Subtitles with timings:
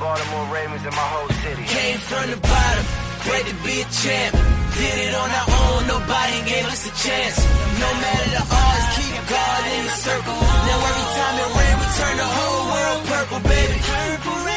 [0.00, 1.64] Baltimore Ravens, and my whole city.
[1.64, 2.84] Came from the bottom,
[3.24, 4.34] great to be a champ.
[4.74, 7.38] Did it on our own, nobody gave us a chance.
[7.78, 10.34] No matter the odds, keep God in the circle.
[10.34, 13.78] Now every time it rain, we turn the whole world purple, baby.
[13.86, 14.54] Purple rain.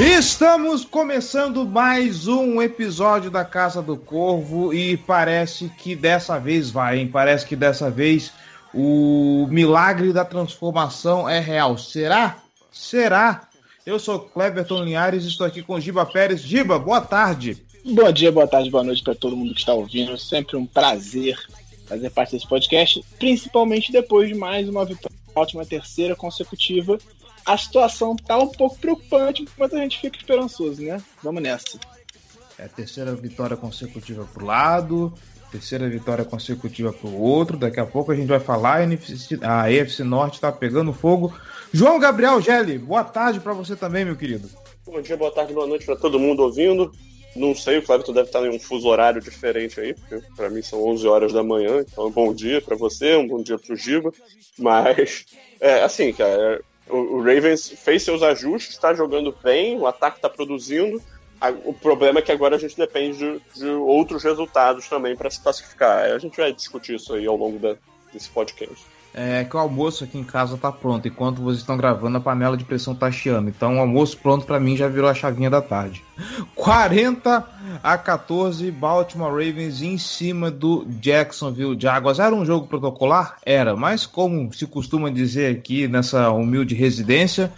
[0.00, 6.98] Estamos começando mais um episódio da Casa do Corvo e parece que dessa vez vai,
[6.98, 7.08] hein?
[7.08, 8.32] Parece que dessa vez
[8.72, 11.76] o milagre da transformação é real.
[11.76, 12.36] Será?
[12.70, 13.47] Será?
[13.88, 16.42] Eu sou Cleverton Linhares e estou aqui com Giba Pérez.
[16.42, 17.56] Giba, boa tarde.
[17.82, 20.18] Bom dia, boa tarde, boa noite para todo mundo que está ouvindo.
[20.18, 21.38] Sempre um prazer
[21.86, 26.98] fazer parte desse podcast, principalmente depois de mais uma vitória, ótima terceira consecutiva.
[27.46, 31.02] A situação tá um pouco preocupante, mas a gente fica esperançoso, né?
[31.22, 31.80] Vamos nessa.
[32.58, 35.14] É a terceira vitória consecutiva pro lado,
[35.50, 37.56] terceira vitória consecutiva pro outro.
[37.56, 38.80] Daqui a pouco a gente vai falar.
[39.42, 41.32] A AFC Norte tá pegando fogo.
[41.72, 44.48] João Gabriel Gelli, boa tarde para você também, meu querido.
[44.86, 46.90] Bom dia, boa tarde, boa noite para todo mundo ouvindo.
[47.36, 50.62] Não sei, o Cleverton deve estar em um fuso horário diferente aí, porque para mim
[50.62, 53.76] são 11 horas da manhã, então um bom dia para você, um bom dia pro
[53.76, 54.10] Giba.
[54.58, 55.26] Mas,
[55.60, 60.28] é assim, cara, o, o Ravens fez seus ajustes, está jogando bem, o ataque está
[60.28, 61.00] produzindo.
[61.64, 65.40] O problema é que agora a gente depende de, de outros resultados também para se
[65.40, 66.04] classificar.
[66.10, 67.76] A gente vai discutir isso aí ao longo da-
[68.12, 68.84] desse podcast.
[69.14, 71.08] É que o almoço aqui em casa tá pronto.
[71.08, 73.48] Enquanto vocês estão gravando, a panela de pressão tá chiando.
[73.48, 76.04] Então o almoço pronto para mim já virou a chavinha da tarde.
[76.54, 77.48] 40
[77.82, 82.18] a 14, Baltimore Ravens em cima do Jacksonville Jaguars.
[82.18, 83.36] Era um jogo protocolar?
[83.46, 87.52] Era, mas como se costuma dizer aqui nessa humilde residência,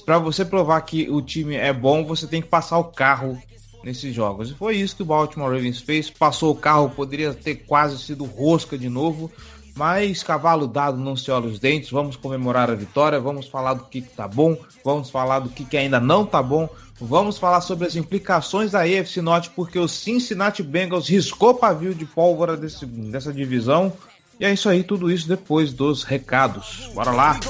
[0.00, 3.40] para você provar que o time é bom, você tem que passar o carro
[3.84, 4.50] nesses jogos.
[4.50, 6.08] E foi isso que o Baltimore Ravens fez.
[6.08, 9.30] Passou o carro, poderia ter quase sido rosca de novo.
[9.74, 11.90] Mas cavalo dado não se olha os dentes.
[11.90, 13.18] Vamos comemorar a vitória.
[13.18, 14.56] Vamos falar do que, que tá bom.
[14.84, 16.68] Vamos falar do que, ainda não tá bom.
[17.00, 22.04] Vamos falar sobre as implicações da AFC Norte, porque o Cincinnati Bengals riscou pavio de
[22.04, 23.92] pólvora desse, dessa divisão.
[24.38, 26.90] E é isso aí, tudo isso depois dos recados.
[26.94, 27.40] Bora lá!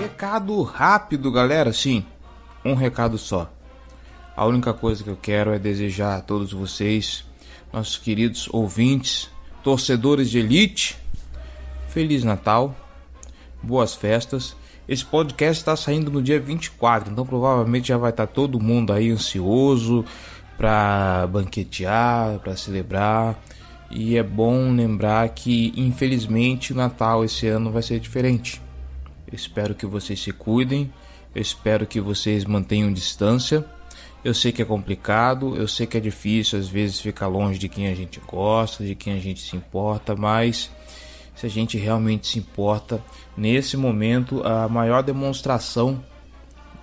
[0.00, 1.72] Recado rápido, galera.
[1.72, 2.04] Sim,
[2.64, 3.48] um recado só.
[4.34, 7.24] A única coisa que eu quero é desejar a todos vocês,
[7.70, 9.28] nossos queridos ouvintes,
[9.62, 10.96] torcedores de elite,
[11.88, 12.74] Feliz Natal,
[13.62, 14.56] boas festas.
[14.88, 19.10] Esse podcast está saindo no dia 24, então provavelmente já vai estar todo mundo aí
[19.10, 20.02] ansioso
[20.56, 23.38] para banquetear, para celebrar.
[23.90, 28.62] E é bom lembrar que, infelizmente, o Natal esse ano vai ser diferente.
[29.30, 30.90] Espero que vocês se cuidem.
[31.34, 33.64] Espero que vocês mantenham distância.
[34.24, 37.68] Eu sei que é complicado, eu sei que é difícil às vezes ficar longe de
[37.68, 40.70] quem a gente gosta, de quem a gente se importa, mas
[41.34, 43.02] se a gente realmente se importa,
[43.36, 46.04] nesse momento a maior demonstração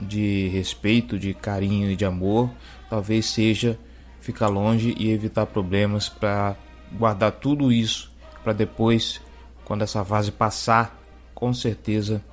[0.01, 2.49] de respeito, de carinho e de amor
[2.89, 3.79] talvez seja
[4.19, 6.57] ficar longe e evitar problemas para
[6.91, 8.11] guardar tudo isso
[8.43, 9.21] para depois,
[9.63, 10.99] quando essa fase passar,
[11.33, 12.23] com certeza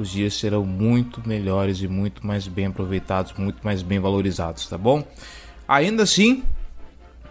[0.00, 4.78] os dias serão muito melhores e muito mais bem aproveitados, muito mais bem valorizados, tá
[4.78, 5.04] bom?
[5.68, 6.42] Ainda assim,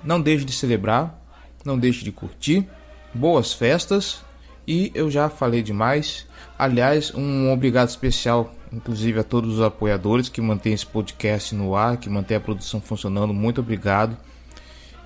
[0.03, 1.19] não deixe de celebrar,
[1.65, 2.67] não deixe de curtir,
[3.13, 4.21] boas festas
[4.67, 6.27] e eu já falei demais.
[6.57, 11.97] Aliás, um obrigado especial, inclusive a todos os apoiadores que mantêm esse podcast no ar,
[11.97, 13.33] que mantêm a produção funcionando.
[13.33, 14.15] Muito obrigado.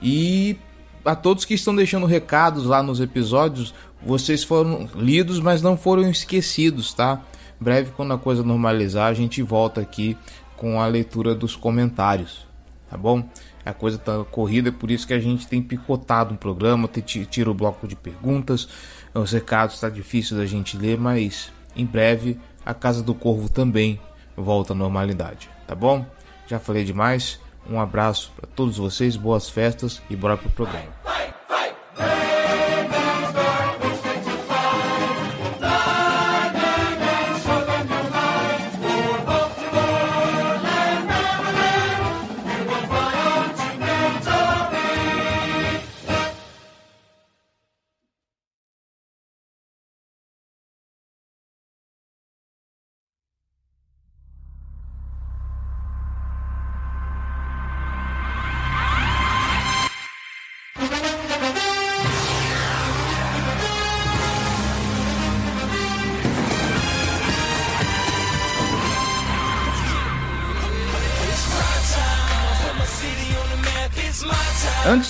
[0.02, 0.58] E
[1.06, 3.74] a todos que estão deixando recados lá nos episódios,
[4.06, 7.22] vocês foram lidos, mas não foram esquecidos, tá?
[7.64, 10.18] Breve, quando a coisa normalizar, a gente volta aqui
[10.58, 12.46] com a leitura dos comentários,
[12.90, 13.28] tá bom?
[13.66, 17.50] A coisa tá corrida, é por isso que a gente tem picotado um programa, tira
[17.50, 18.68] o bloco de perguntas,
[19.14, 24.00] os recados tá difícil da gente ler, mas em breve a Casa do Corvo também
[24.36, 26.06] volta à normalidade, tá bom?
[26.46, 27.40] Já falei demais,
[27.70, 30.92] Um abraço para todos vocês, boas festas e bora pro programa.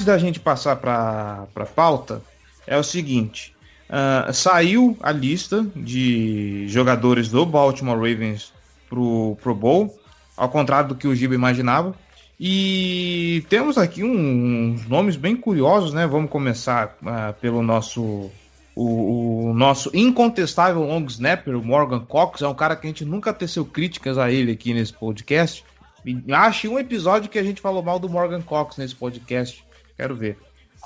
[0.04, 2.22] Antes da gente passar para a pauta,
[2.68, 3.56] é o seguinte:
[3.90, 8.52] uh, saiu a lista de jogadores do Baltimore Ravens
[8.90, 9.98] pro Pro Bowl,
[10.36, 11.96] ao contrário do que o Giba imaginava.
[12.38, 16.06] E temos aqui um, uns nomes bem curiosos, né?
[16.06, 18.30] Vamos começar uh, pelo nosso
[18.76, 23.06] o, o, nosso incontestável long snapper, o Morgan Cox, é um cara que a gente
[23.06, 25.64] nunca teceu críticas a ele aqui nesse podcast.
[26.30, 29.64] Acho um episódio que a gente falou mal do Morgan Cox nesse podcast.
[29.98, 30.38] Quero ver.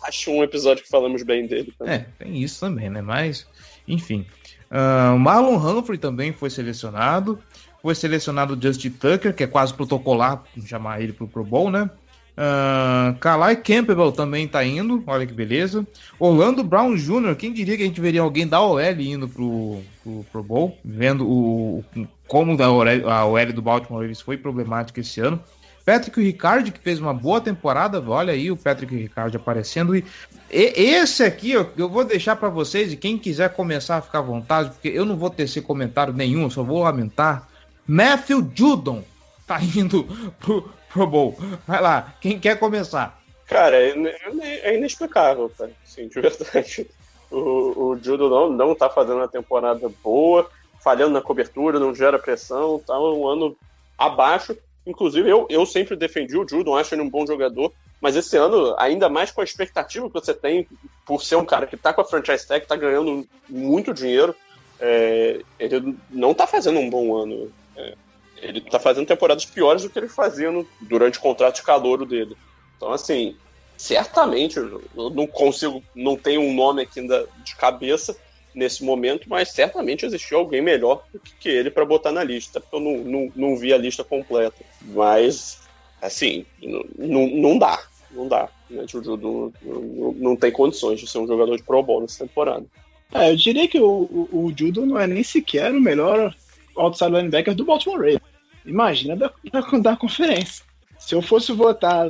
[0.04, 1.74] Acho um episódio que falamos bem dele.
[1.78, 1.94] Também.
[1.94, 3.02] É, tem isso também, né?
[3.02, 3.48] Mas,
[3.88, 4.26] enfim.
[4.70, 7.42] Uh, Marlon Humphrey também foi selecionado.
[7.82, 11.90] Foi selecionado Justin Tucker, que é quase protocolar chamar ele pro Pro Bowl, né?
[12.38, 15.88] Uh, Kalai Campbell também tá indo, olha que beleza.
[16.20, 20.26] Orlando Brown Jr., quem diria que a gente veria alguém da OL indo pro, pro
[20.32, 21.84] Pro Bowl, vendo o,
[22.28, 25.42] como a OL, a OL do Baltimore Ravens foi problemática esse ano.
[25.88, 29.96] Patrick Ricard, que fez uma boa temporada, olha aí o Patrick Ricard aparecendo.
[29.96, 30.04] E,
[30.52, 34.22] esse aqui eu, eu vou deixar para vocês, e quem quiser começar a ficar à
[34.22, 37.48] vontade, porque eu não vou tecer comentário nenhum, só vou lamentar.
[37.88, 39.02] Matthew Judon
[39.48, 40.04] tá indo
[40.42, 41.40] pro, Pro Bowl.
[41.66, 43.22] Vai lá, quem quer começar?
[43.46, 43.94] Cara, é,
[44.42, 45.72] é inexplicável, cara.
[45.86, 46.86] Sim, de verdade.
[47.32, 50.50] O, o Judo não, não tá fazendo uma temporada boa,
[50.84, 53.56] falhando na cobertura, não gera pressão, tá um ano
[53.98, 54.54] abaixo.
[54.88, 58.74] Inclusive, eu, eu sempre defendi o Judon, acho ele um bom jogador, mas esse ano,
[58.80, 60.66] ainda mais com a expectativa que você tem
[61.06, 64.34] por ser um cara que tá com a franchise tag, tá ganhando muito dinheiro,
[64.80, 67.52] é, ele não tá fazendo um bom ano.
[67.76, 67.96] É,
[68.38, 72.06] ele tá fazendo temporadas piores do que ele fazia no, durante o contrato de calouro
[72.06, 72.38] dele.
[72.78, 73.36] Então, assim,
[73.76, 77.06] certamente, eu não consigo, não tenho um nome aqui
[77.44, 78.16] de cabeça
[78.54, 82.80] nesse momento, mas certamente existiu alguém melhor do que ele para botar na lista, eu
[82.80, 84.64] não, não, não vi a lista completa.
[84.82, 85.60] Mas,
[86.02, 86.46] assim,
[86.98, 87.80] não, não dá,
[88.12, 88.50] não dá.
[88.70, 88.84] Né?
[88.84, 92.66] O Judo não, não, tem condições de ser um jogador de Pro Bowl nessa temporada.
[93.14, 93.88] É, eu diria que o,
[94.32, 96.36] o, o Judo não é nem sequer o melhor
[96.76, 98.22] outside linebacker do Baltimore Ravens.
[98.66, 100.66] Imagina da, da, da conferência.
[101.00, 102.10] Se eu fosse votar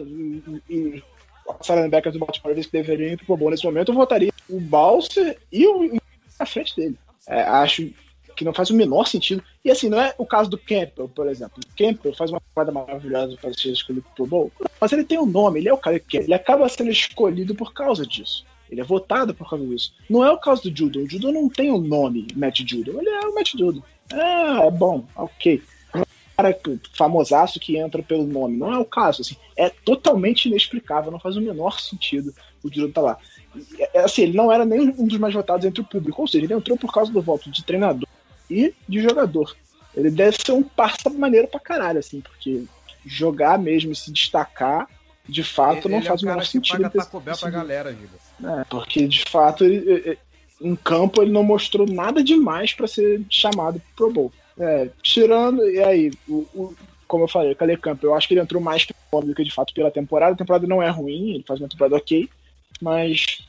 [1.48, 4.60] outside linebacker do Baltimore Ravens que deveriam ir pro Bowl nesse momento, eu votaria o
[4.60, 6.00] Balser e o
[6.39, 6.98] à frente dele.
[7.28, 7.92] É, acho
[8.38, 9.44] que não faz o menor sentido.
[9.66, 11.60] E assim, não é o caso do Campbell, por exemplo.
[11.60, 15.25] O Campbell faz uma coisa maravilhosa para ser escolhido pro Bowl, mas ele tem um
[15.25, 18.45] nome, ele é o cara que ele acaba sendo escolhido por causa disso.
[18.69, 19.94] Ele é votado por causa disso.
[20.10, 21.00] Não é o caso do Judo.
[21.00, 23.00] O Judo não tem o um nome Matt Judo.
[23.00, 23.84] Ele é o Matt Judo.
[24.12, 25.63] Ah, é bom, ok.
[25.95, 26.04] Um
[26.36, 26.60] cara
[26.94, 28.57] famosaço que entra pelo nome.
[28.57, 29.38] Não é o caso, assim.
[29.56, 32.34] É totalmente inexplicável, não faz o menor sentido
[32.68, 33.17] o Judo tá lá.
[33.93, 36.45] É, assim, ele não era nem um dos mais votados entre o público, ou seja,
[36.45, 38.07] ele entrou por causa do voto de treinador
[38.49, 39.55] e de jogador.
[39.95, 42.63] Ele deve ser um parça maneiro pra caralho, assim, porque
[43.05, 44.87] jogar mesmo e se destacar,
[45.27, 46.81] de fato, ele, não ele faz é o menor sentido.
[46.83, 47.97] Paga Taco Bell pra galera,
[48.43, 50.17] É, porque de fato ele,
[50.61, 54.31] em campo ele não mostrou nada demais para ser chamado pro Bowl.
[54.59, 56.75] É, tirando, e aí, o, o,
[57.07, 59.53] como eu falei, o Caleb Campbell, eu acho que ele entrou mais pelo que de
[59.53, 60.33] fato pela temporada.
[60.33, 62.29] A temporada não é ruim, ele faz uma temporada ok,
[62.81, 63.39] mas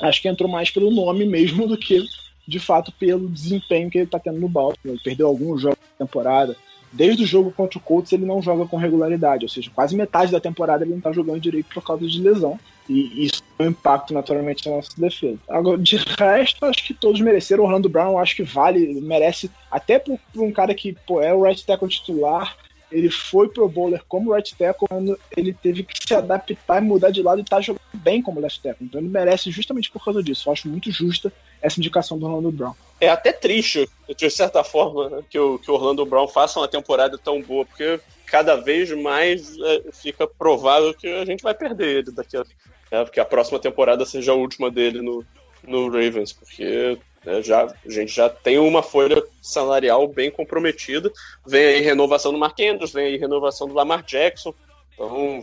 [0.00, 2.04] acho que entrou mais pelo nome mesmo do que
[2.46, 4.94] de fato pelo desempenho que ele tá tendo no Baltimore.
[4.94, 6.56] Ele perdeu alguns jogos da temporada.
[6.92, 10.30] Desde o jogo contra o Colts ele não joga com regularidade, ou seja, quase metade
[10.30, 12.58] da temporada ele não tá jogando direito por causa de lesão.
[12.88, 15.38] E isso tem um impacto naturalmente na nossa defesa.
[15.48, 17.64] Agora, de resto, acho que todos mereceram.
[17.64, 21.42] Orlando Brown, acho que vale, merece, até por, por um cara que pô, é o
[21.42, 22.56] right tackle titular.
[22.94, 27.10] Ele foi pro bowler como right tackle quando ele teve que se adaptar e mudar
[27.10, 28.86] de lado e tá jogando bem como left tackle.
[28.86, 30.48] Então ele merece justamente por causa disso.
[30.48, 32.74] Eu acho muito justa essa indicação do Orlando Brown.
[33.00, 37.18] É até triste, de certa forma, que o, que o Orlando Brown faça uma temporada
[37.18, 42.12] tão boa, porque cada vez mais é, fica provável que a gente vai perder ele
[42.12, 42.44] daqui a
[42.90, 45.24] né, porque a próxima temporada seja a última dele no,
[45.66, 51.12] no Ravens, porque né, já, a gente já tem uma folha salarial bem comprometida.
[51.46, 54.54] Vem aí renovação do Mark Andrews, vem aí renovação do Lamar Jackson.
[54.92, 55.42] Então,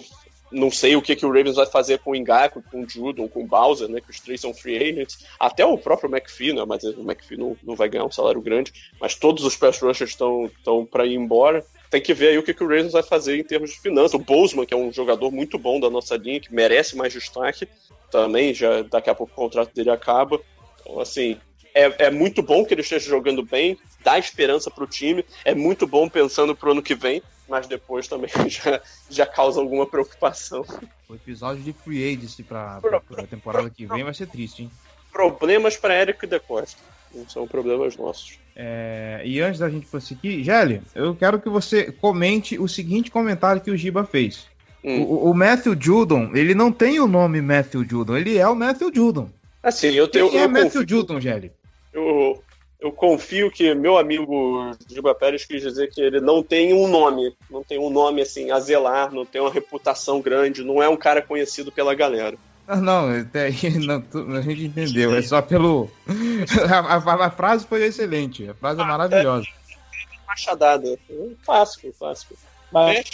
[0.52, 3.28] não sei o que, que o Ravens vai fazer com o Ingaku, com o Judon,
[3.28, 4.02] com o Bowser, né?
[4.02, 5.26] Que os três são free agents.
[5.40, 6.66] Até o próprio McPhee, né?
[6.68, 8.74] Mas o McPhee não, não vai ganhar um salário grande.
[9.00, 11.66] Mas todos os pass rushers estão para ir embora.
[11.90, 14.14] Tem que ver aí o que, que o Ravens vai fazer em termos de finanças.
[14.14, 17.68] O Bozeman, que é um jogador muito bom da nossa linha, que merece mais destaque,
[18.10, 20.40] também já daqui a pouco o contrato dele acaba.
[20.82, 21.40] Então, assim,
[21.74, 25.54] é, é muito bom que ele esteja jogando bem, dá esperança para o time, é
[25.54, 29.86] muito bom pensando para o ano que vem, mas depois também já, já causa alguma
[29.86, 30.66] preocupação.
[31.08, 32.80] O episódio de Free Agency para
[33.18, 34.72] a temporada que vem vai ser triste, hein?
[35.12, 36.80] Problemas para Eric da Costa.
[37.14, 38.40] Não são problemas nossos.
[38.56, 43.62] É, e antes da gente prosseguir, Gelli, eu quero que você comente o seguinte comentário
[43.62, 44.48] que o Giba fez.
[44.84, 45.02] Hum.
[45.04, 48.92] O, o, Matthew Judon, ele não tem o nome Matthew Judon, ele é o Matthew
[48.94, 49.30] Judon.
[49.62, 50.30] Assim, eu tenho.
[50.30, 51.52] Quem é eu Matthew confio, Judon, Gelli?
[51.94, 52.44] Eu,
[52.80, 57.36] eu confio que meu amigo Giba Pérez quis dizer que ele não tem um nome,
[57.50, 60.98] não tem um nome assim a zelar, não tem uma reputação grande, não é um
[60.98, 62.38] cara conhecido pela galera.
[62.68, 64.04] Ah, não, até aí não,
[64.36, 65.90] a gente entendeu, é só pelo.
[66.70, 69.46] A, a, a frase foi excelente, a frase é maravilhosa.
[69.46, 70.98] É, machadada,
[71.46, 72.36] clássico, clássico.
[72.72, 73.06] Mas,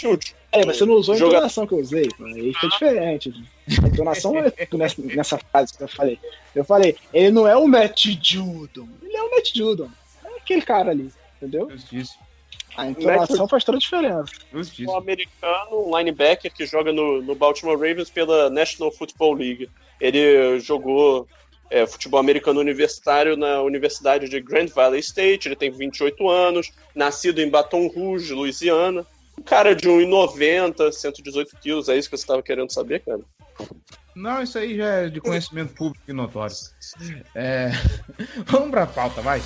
[0.52, 1.32] é, mas você não usou a Joga...
[1.32, 3.32] entonação que eu usei, aí fica diferente.
[3.82, 6.18] A entonação é nessa, nessa frase que eu falei.
[6.54, 9.90] Eu falei, ele não é o Matt Judon, ele é o Matt Judon.
[10.24, 11.70] É aquele cara ali, entendeu?
[11.70, 12.14] Justiça.
[12.76, 13.50] A entonação Matt...
[13.50, 14.32] faz toda a diferença.
[14.52, 14.90] Justiça.
[14.90, 19.68] Um americano, um linebacker que joga no, no Baltimore Ravens pela National Football League.
[20.00, 21.26] Ele jogou
[21.70, 25.48] é, futebol americano universitário na Universidade de Grand Valley State.
[25.48, 29.04] Ele tem 28 anos, nascido em Baton Rouge, Louisiana.
[29.38, 33.20] Um cara de 1,90, 118 quilos, é isso que você estava querendo saber, cara?
[34.14, 36.56] Não, isso aí já é de conhecimento público e notório.
[37.34, 37.70] É...
[38.46, 39.40] Vamos pra pauta, vai.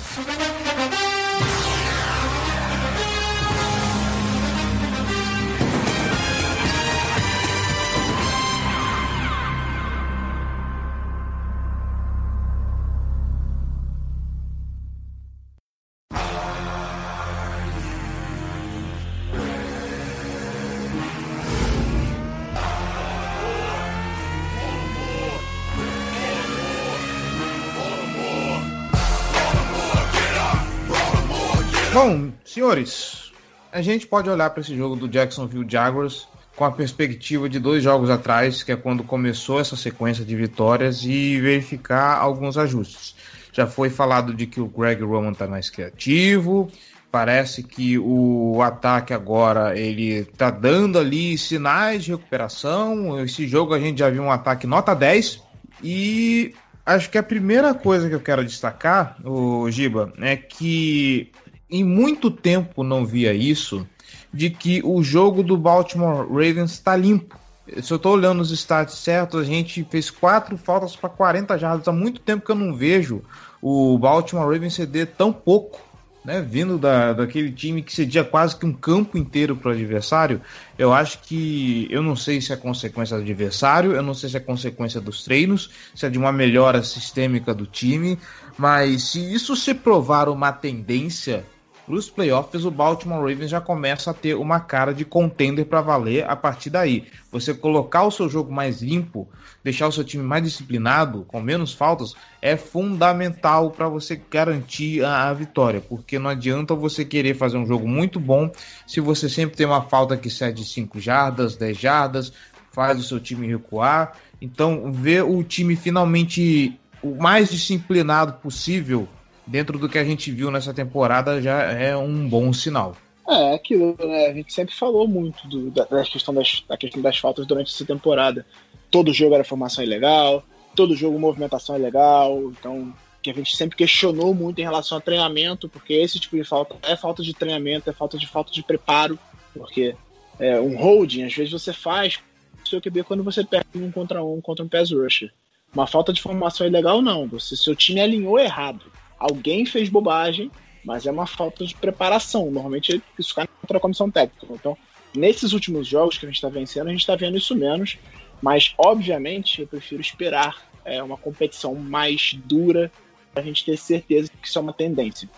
[32.53, 33.31] Senhores,
[33.71, 37.83] a gente pode olhar para esse jogo do Jacksonville Jaguars com a perspectiva de dois
[37.83, 43.15] jogos atrás, que é quando começou essa sequência de vitórias, e verificar alguns ajustes.
[43.51, 46.71] Já foi falado de que o Greg Roman está mais criativo,
[47.11, 53.19] parece que o ataque agora ele está dando ali sinais de recuperação.
[53.23, 55.41] Esse jogo a gente já viu um ataque nota 10
[55.83, 56.53] e
[56.85, 61.31] acho que a primeira coisa que eu quero destacar, o Giba, é que
[61.73, 63.87] em muito tempo não via isso,
[64.31, 67.35] de que o jogo do Baltimore Ravens está limpo.
[67.81, 71.87] Se eu estou olhando os stats certos, a gente fez quatro faltas para 40 jardas.
[71.87, 73.23] Há muito tempo que eu não vejo
[73.59, 75.81] o Baltimore Ravens ceder tão pouco
[76.23, 80.41] né, vindo da, daquele time que cedia quase que um campo inteiro para o adversário,
[80.77, 84.37] eu acho que eu não sei se é consequência do adversário, eu não sei se
[84.37, 88.17] é consequência dos treinos, se é de uma melhora sistêmica do time,
[88.57, 91.43] mas se isso se provar uma tendência
[91.85, 95.81] para os playoffs, o Baltimore Ravens já começa a ter uma cara de contender para
[95.81, 97.05] valer a partir daí.
[97.29, 99.27] Você colocar o seu jogo mais limpo,
[99.61, 105.29] deixar o seu time mais disciplinado, com menos faltas, é fundamental para você garantir a,
[105.29, 108.49] a, vitória, porque não adianta você querer fazer um jogo muito bom
[108.87, 112.33] se você sempre tem uma falta que cede 5 jardas, 10 jardas,
[112.71, 114.17] faz o seu time recuar.
[114.41, 119.07] Então, ver o time finalmente o mais disciplinado possível
[119.45, 122.95] dentro do que a gente viu nessa temporada, já é um bom sinal.
[123.27, 124.27] É, aquilo, né?
[124.27, 127.73] A gente sempre falou muito do, da, da, questão das, da questão das faltas durante
[127.73, 128.45] essa temporada.
[128.91, 130.43] Todo jogo era formação ilegal,
[130.75, 135.69] todo jogo movimentação ilegal, então que a gente sempre questionou muito em relação a treinamento,
[135.69, 139.17] porque esse tipo de falta é falta de treinamento, é falta de falta de preparo,
[139.53, 139.95] porque
[140.37, 142.19] é, um holding, às vezes você faz
[142.65, 145.31] seu QB quando você perde um contra um contra um pass rusher.
[145.73, 148.91] Uma falta de formação ilegal não, você seu time alinhou errado
[149.23, 150.51] alguém fez bobagem,
[150.83, 152.51] mas é uma falta de preparação.
[152.51, 154.47] Normalmente isso cai contra a comissão técnica.
[154.51, 154.77] Então,
[155.15, 157.97] nesses últimos jogos que a gente está vencendo, a gente está vendo isso menos.
[158.41, 162.91] Mas, obviamente, eu prefiro esperar é, uma competição mais dura
[163.33, 165.29] para a gente ter certeza que isso é uma tendência.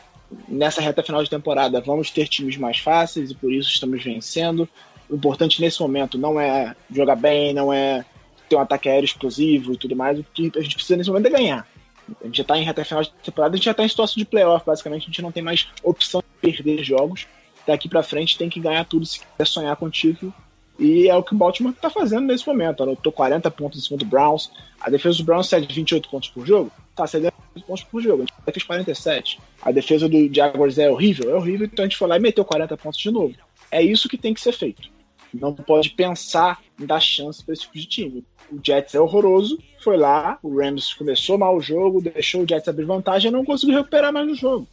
[0.48, 4.68] Nessa reta final de temporada, vamos ter times mais fáceis e por isso estamos vencendo.
[5.08, 8.04] O importante nesse momento não é jogar bem, não é
[8.50, 10.18] ter um ataque aéreo explosivo e tudo mais.
[10.18, 11.75] O que a gente precisa nesse momento é ganhar.
[12.21, 14.15] A gente já tá em reta final de temporada, a gente já tá em situação
[14.17, 17.27] de playoff, basicamente, a gente não tem mais opção de perder jogos.
[17.65, 20.33] Daqui para frente tem que ganhar tudo se quiser sonhar com o título.
[20.77, 22.83] E é o que o Baltimore está fazendo nesse momento.
[22.83, 24.51] Anotou 40 pontos em cima do Browns.
[24.79, 26.71] A defesa do Browns cede 28 pontos por jogo.
[26.93, 28.24] Tá cedendo 28 pontos por jogo.
[28.24, 29.39] A gente fez 47.
[29.62, 31.29] A defesa do Jaguars é horrível.
[31.31, 33.33] É horrível, então a gente foi lá e meteu 40 pontos de novo.
[33.71, 34.89] É isso que tem que ser feito.
[35.33, 38.25] Não pode pensar em dar chance para esse tipo de time.
[38.51, 42.68] O Jets é horroroso, foi lá, o Rams começou mal o jogo, deixou o Jets
[42.68, 44.68] abrir vantagem e não conseguiu recuperar mais no jogo.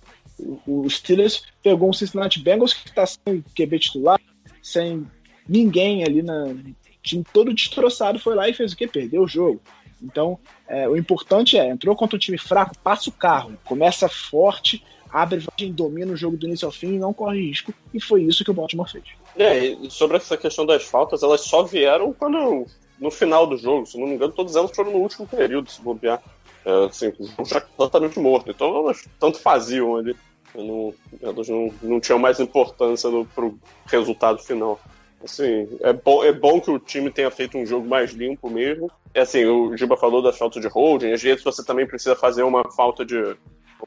[0.67, 4.19] O, Steelers pegou um Cincinnati Bengals que está sem QB titular,
[4.63, 5.07] sem
[5.47, 6.55] ninguém ali na
[7.03, 8.87] time todo destroçado, foi lá e fez o que?
[8.87, 9.61] Perdeu o jogo.
[10.03, 14.83] Então, é, o importante é, entrou contra um time fraco, passa o carro, começa forte,
[15.11, 17.75] abre vantagem, domina o jogo do início ao fim e não corre risco.
[17.93, 19.05] E foi isso que o Baltimore fez.
[19.37, 22.67] É, e sobre essa questão das faltas, elas só vieram quando
[23.03, 25.83] no final do jogo, se não me engano, todas elas foram no último período, se
[25.83, 26.23] bobear.
[26.65, 28.51] É, assim, o jogo já totalmente morto.
[28.51, 30.17] Então elas tanto faziam ali.
[30.55, 34.79] Não, elas não, não tinham mais importância no, pro resultado final.
[35.25, 38.91] Assim, é bom, é bom que o time tenha feito um jogo mais limpo mesmo.
[39.13, 42.45] É assim, o Giba falou das faltas de holding, às vezes você também precisa fazer
[42.45, 43.37] uma falta de.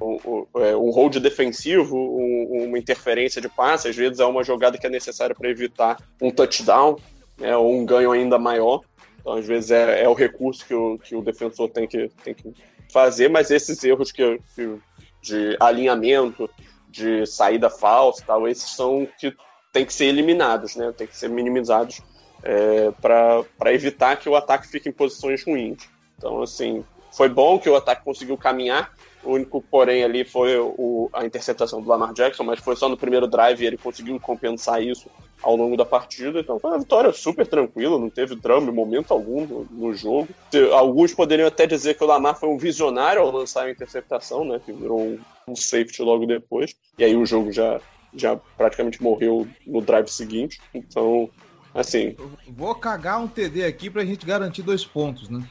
[0.01, 4.85] Um, é, hold defensivo, um, uma interferência de passe, às vezes é uma jogada que
[4.85, 6.97] é necessária para evitar um touchdown,
[7.37, 8.81] né, ou um ganho ainda maior.
[9.25, 12.35] Então, às vezes, é, é o recurso que o, que o defensor tem que, tem
[12.35, 12.53] que
[12.93, 14.77] fazer, mas esses erros que, que
[15.19, 16.47] de alinhamento,
[16.87, 19.35] de saída falsa tal, esses são que
[19.73, 20.93] tem que ser eliminados, né?
[20.95, 22.03] Tem que ser minimizados
[22.43, 25.89] é, para evitar que o ataque fique em posições ruins.
[26.15, 28.93] Então, assim, foi bom que o ataque conseguiu caminhar.
[29.23, 32.95] O único, porém, ali foi o, a interceptação do Lamar Jackson, mas foi só no
[32.95, 35.09] primeiro drive e ele conseguiu compensar isso
[35.41, 36.39] ao longo da partida.
[36.39, 40.27] Então foi uma vitória super tranquila, não teve drama em momento algum no, no, jogo.
[40.73, 44.59] Alguns poderiam até dizer que o Lamar foi um visionário ao lançar a interceptação, né?
[44.63, 46.75] Que virou um, um safety logo depois.
[46.97, 47.79] E aí o jogo já,
[48.13, 50.59] já praticamente morreu no drive seguinte.
[50.73, 51.29] Então,
[51.73, 52.15] assim.
[52.47, 55.45] Vou cagar um TD aqui pra gente garantir dois pontos, né?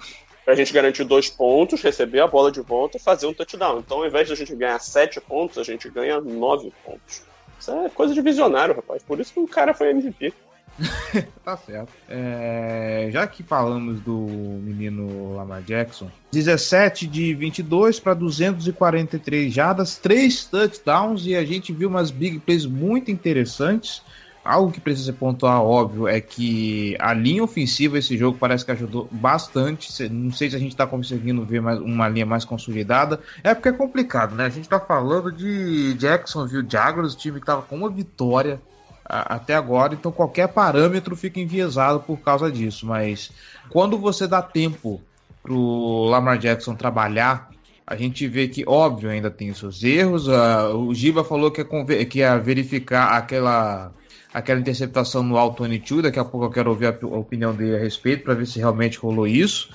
[0.45, 3.79] Pra gente garantir dois pontos, receber a bola de volta e fazer um touchdown.
[3.79, 7.23] Então, ao invés de a gente ganhar sete pontos, a gente ganha nove pontos.
[7.65, 9.03] Isso é coisa de visionário, rapaz.
[9.03, 10.35] Por isso que o cara foi MVP.
[11.43, 11.93] tá certo.
[12.09, 14.19] É, já que falamos do
[14.63, 21.89] menino Lamar Jackson, 17 de 22 para 243 jardas, 3 touchdowns e a gente viu
[21.89, 24.03] umas big plays muito interessantes.
[24.45, 29.09] Algo que precisa pontuar, óbvio, é que a linha ofensiva esse jogo parece que ajudou
[29.11, 30.07] bastante.
[30.09, 33.21] Não sei se a gente está conseguindo ver mais, uma linha mais consolidada.
[33.43, 34.45] É porque é complicado, né?
[34.45, 38.61] A gente está falando de Jacksonville Jaguars, time que estava com uma vitória
[39.07, 42.87] até agora, então qualquer parâmetro fica enviesado por causa disso.
[42.87, 43.31] Mas
[43.71, 45.01] quando você dá tempo
[45.43, 47.51] pro Lamar Jackson trabalhar,
[47.87, 50.27] a gente vê que, óbvio, ainda tem seus erros.
[50.27, 53.93] Uh, o Giba falou que ia, que ia verificar aquela,
[54.35, 56.03] aquela interceptação no Alto 22.
[56.03, 58.59] Daqui a pouco eu quero ouvir a, a opinião dele a respeito para ver se
[58.59, 59.71] realmente rolou isso.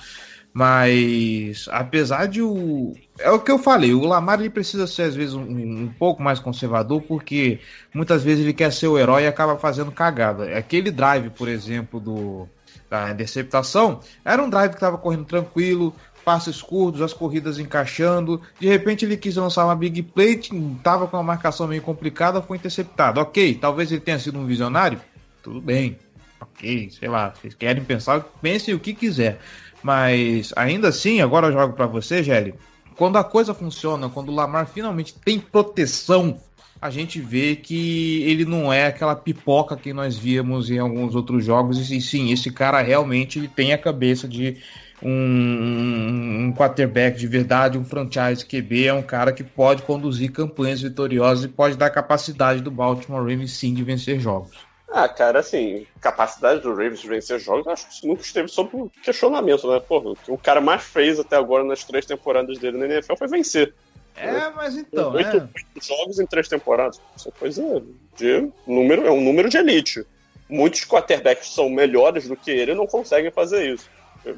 [0.52, 2.92] Mas apesar de o.
[3.18, 6.22] É o que eu falei, o Lamar ele precisa ser às vezes um, um, pouco
[6.22, 7.60] mais conservador, porque
[7.94, 10.56] muitas vezes ele quer ser o herói e acaba fazendo cagada.
[10.56, 12.48] Aquele drive, por exemplo, do
[12.88, 18.40] da interceptação, era um drive que estava correndo tranquilo, passes curtos, as corridas encaixando.
[18.58, 22.56] De repente ele quis lançar uma big play, estava com uma marcação meio complicada, foi
[22.56, 23.20] interceptado.
[23.20, 25.00] Ok, talvez ele tenha sido um visionário,
[25.42, 25.98] tudo bem.
[26.40, 29.40] Ok, sei lá, vocês querem pensar, pensem o que quiser.
[29.82, 32.54] Mas ainda assim, agora eu jogo para você, Gelli.
[32.96, 36.38] Quando a coisa funciona, quando o Lamar finalmente tem proteção,
[36.80, 41.44] a gente vê que ele não é aquela pipoca que nós víamos em alguns outros
[41.44, 41.90] jogos.
[41.90, 44.56] E sim, esse cara realmente ele tem a cabeça de
[45.02, 50.82] um, um quarterback de verdade, um franchise QB, é um cara que pode conduzir campanhas
[50.82, 54.70] vitoriosas e pode dar capacidade do Baltimore Ravens sim de vencer jogos.
[54.92, 59.70] Ah, cara, assim, capacidade do Ravens de vencer jogos, acho que nunca esteve sob questionamento,
[59.70, 59.78] né?
[59.78, 63.14] Porra, o que o cara mais fez até agora nas três temporadas dele na NFL
[63.16, 63.72] foi vencer.
[64.16, 65.48] É, mas então, oito, né?
[65.54, 67.00] Oito jogos em três temporadas.
[67.16, 67.82] Isso é coisa
[68.16, 70.04] de número, é um número de elite.
[70.48, 73.88] Muitos quarterbacks são melhores do que ele e não conseguem fazer isso.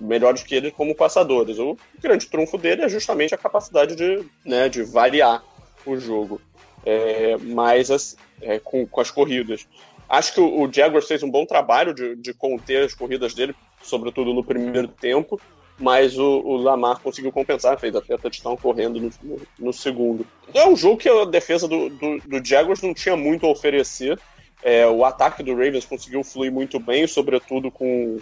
[0.01, 1.59] Melhores que ele como passadores.
[1.59, 5.42] O grande trunfo dele é justamente a capacidade de, né, de variar
[5.85, 6.40] o jogo.
[6.85, 9.66] É, mais é, com, com as corridas.
[10.09, 13.55] Acho que o, o Jaguars fez um bom trabalho de, de conter as corridas dele,
[13.83, 15.40] sobretudo no primeiro tempo,
[15.79, 20.27] mas o, o Lamar conseguiu compensar, fez até touchdown correndo no, no, no, segundo.
[20.53, 24.18] É um jogo que a defesa do, do, do Jaguars não tinha muito a oferecer.
[24.62, 28.18] É, o ataque do Ravens conseguiu fluir muito bem, sobretudo com,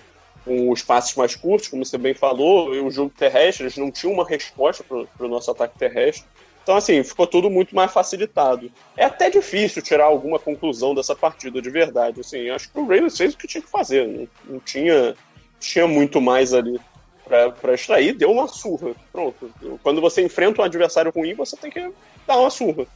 [0.51, 3.89] com os passes mais curtos, como você bem falou, e o jogo terrestre, eles não
[3.89, 6.27] tinham uma resposta para o nosso ataque terrestre.
[6.61, 8.69] Então, assim, ficou tudo muito mais facilitado.
[8.97, 12.19] É até difícil tirar alguma conclusão dessa partida de verdade.
[12.19, 14.09] Assim, acho que o Ravens fez o que tinha que fazer.
[14.09, 15.15] Não, não tinha,
[15.61, 16.81] tinha muito mais ali
[17.25, 18.15] para extrair.
[18.15, 18.91] Deu uma surra.
[19.13, 19.53] Pronto.
[19.85, 21.93] Quando você enfrenta um adversário ruim, você tem que
[22.27, 22.87] dar uma surra.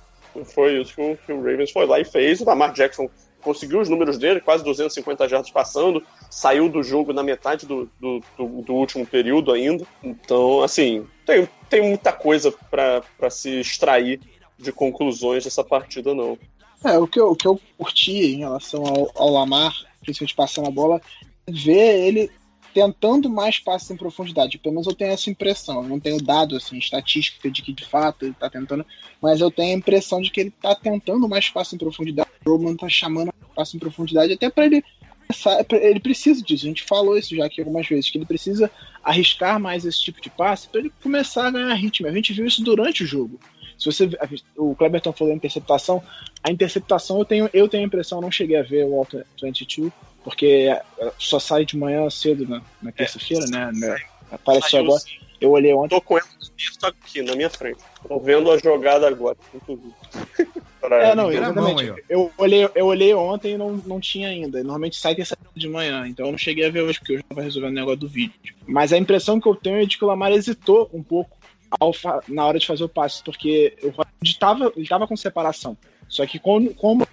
[0.44, 2.40] Foi isso que o, que o Ravens foi lá e fez.
[2.40, 3.08] O Lamar Jackson
[3.44, 8.20] conseguiu os números dele, quase 250 jardas passando, saiu do jogo na metade do, do,
[8.36, 9.86] do, do último período ainda.
[10.02, 14.20] Então, assim, tem, tem muita coisa para se extrair
[14.58, 16.38] de conclusões dessa partida, não.
[16.82, 20.68] É, o que eu, o que eu curti em relação ao, ao Lamar, principalmente passando
[20.68, 21.00] a bola,
[21.46, 22.30] é ver ele
[22.74, 24.58] tentando mais passes em profundidade.
[24.58, 25.82] Pelo menos eu tenho essa impressão.
[25.82, 28.84] Eu não tenho dado assim, estatística de que de fato ele está tentando,
[29.22, 32.23] mas eu tenho a impressão de que ele está tentando mais passes em profundidade.
[32.46, 34.84] O Roman está chamando passe em profundidade até para ele
[35.70, 36.66] ele precisa disso.
[36.66, 38.70] A gente falou isso já aqui algumas vezes, que ele precisa
[39.02, 42.06] arriscar mais esse tipo de passe para ele começar a ganhar ritmo.
[42.06, 43.40] A gente viu isso durante o jogo.
[43.78, 44.08] Se você
[44.56, 46.02] o Cleberton falou em interceptação,
[46.42, 49.90] a interceptação eu tenho eu tenho a impressão, não cheguei a ver o Alto 22,
[50.22, 50.68] porque
[51.18, 53.70] só sai de manhã cedo na, na terça-feira, né?
[53.74, 53.96] né?
[54.30, 55.02] Apareceu agora.
[55.40, 55.88] Eu olhei ontem.
[55.88, 56.26] Tô com ela
[56.82, 57.80] aqui na minha frente.
[58.06, 59.36] Tô vendo a jogada agora,
[60.86, 61.12] inclusive.
[61.12, 62.04] é, não, exatamente.
[62.08, 64.58] Eu olhei, eu olhei ontem e não, não tinha ainda.
[64.58, 67.24] Normalmente sai terça de manhã, então eu não cheguei a ver hoje, porque eu já
[67.28, 68.54] tava resolvendo o negócio do vídeo.
[68.66, 71.36] Mas a impressão que eu tenho é de que o Lamar hesitou um pouco
[72.28, 75.76] na hora de fazer o passe, porque o Hollywood tava, ele tava com separação.
[76.08, 77.06] Só que como, como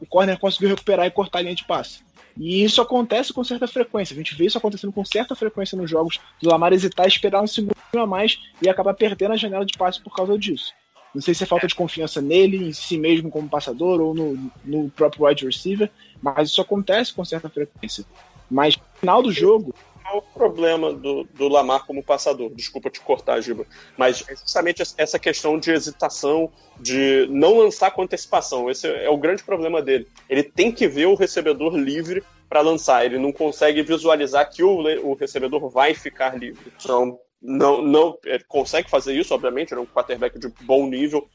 [0.00, 2.00] o corner conseguiu recuperar e cortar a linha de passe.
[2.36, 4.14] E isso acontece com certa frequência.
[4.14, 7.46] A gente vê isso acontecendo com certa frequência nos jogos do Lamar hesitar, esperar um
[7.46, 10.72] segundo a mais e acabar perdendo a janela de passe por causa disso.
[11.14, 14.50] Não sei se é falta de confiança nele, em si mesmo como passador ou no,
[14.64, 15.90] no próprio wide receiver,
[16.20, 18.04] mas isso acontece com certa frequência.
[18.50, 19.74] Mas no final do jogo,
[20.14, 22.50] o problema do, do Lamar como passador.
[22.54, 23.66] Desculpa te cortar, Giba.
[23.96, 28.70] Mas é justamente essa questão de hesitação, de não lançar com antecipação.
[28.70, 30.06] Esse é o grande problema dele.
[30.28, 33.04] Ele tem que ver o recebedor livre para lançar.
[33.04, 36.72] Ele não consegue visualizar que o, o recebedor vai ficar livre.
[36.80, 39.72] Então, não, não ele consegue fazer isso, obviamente.
[39.72, 41.28] Ele é um quarterback de bom nível,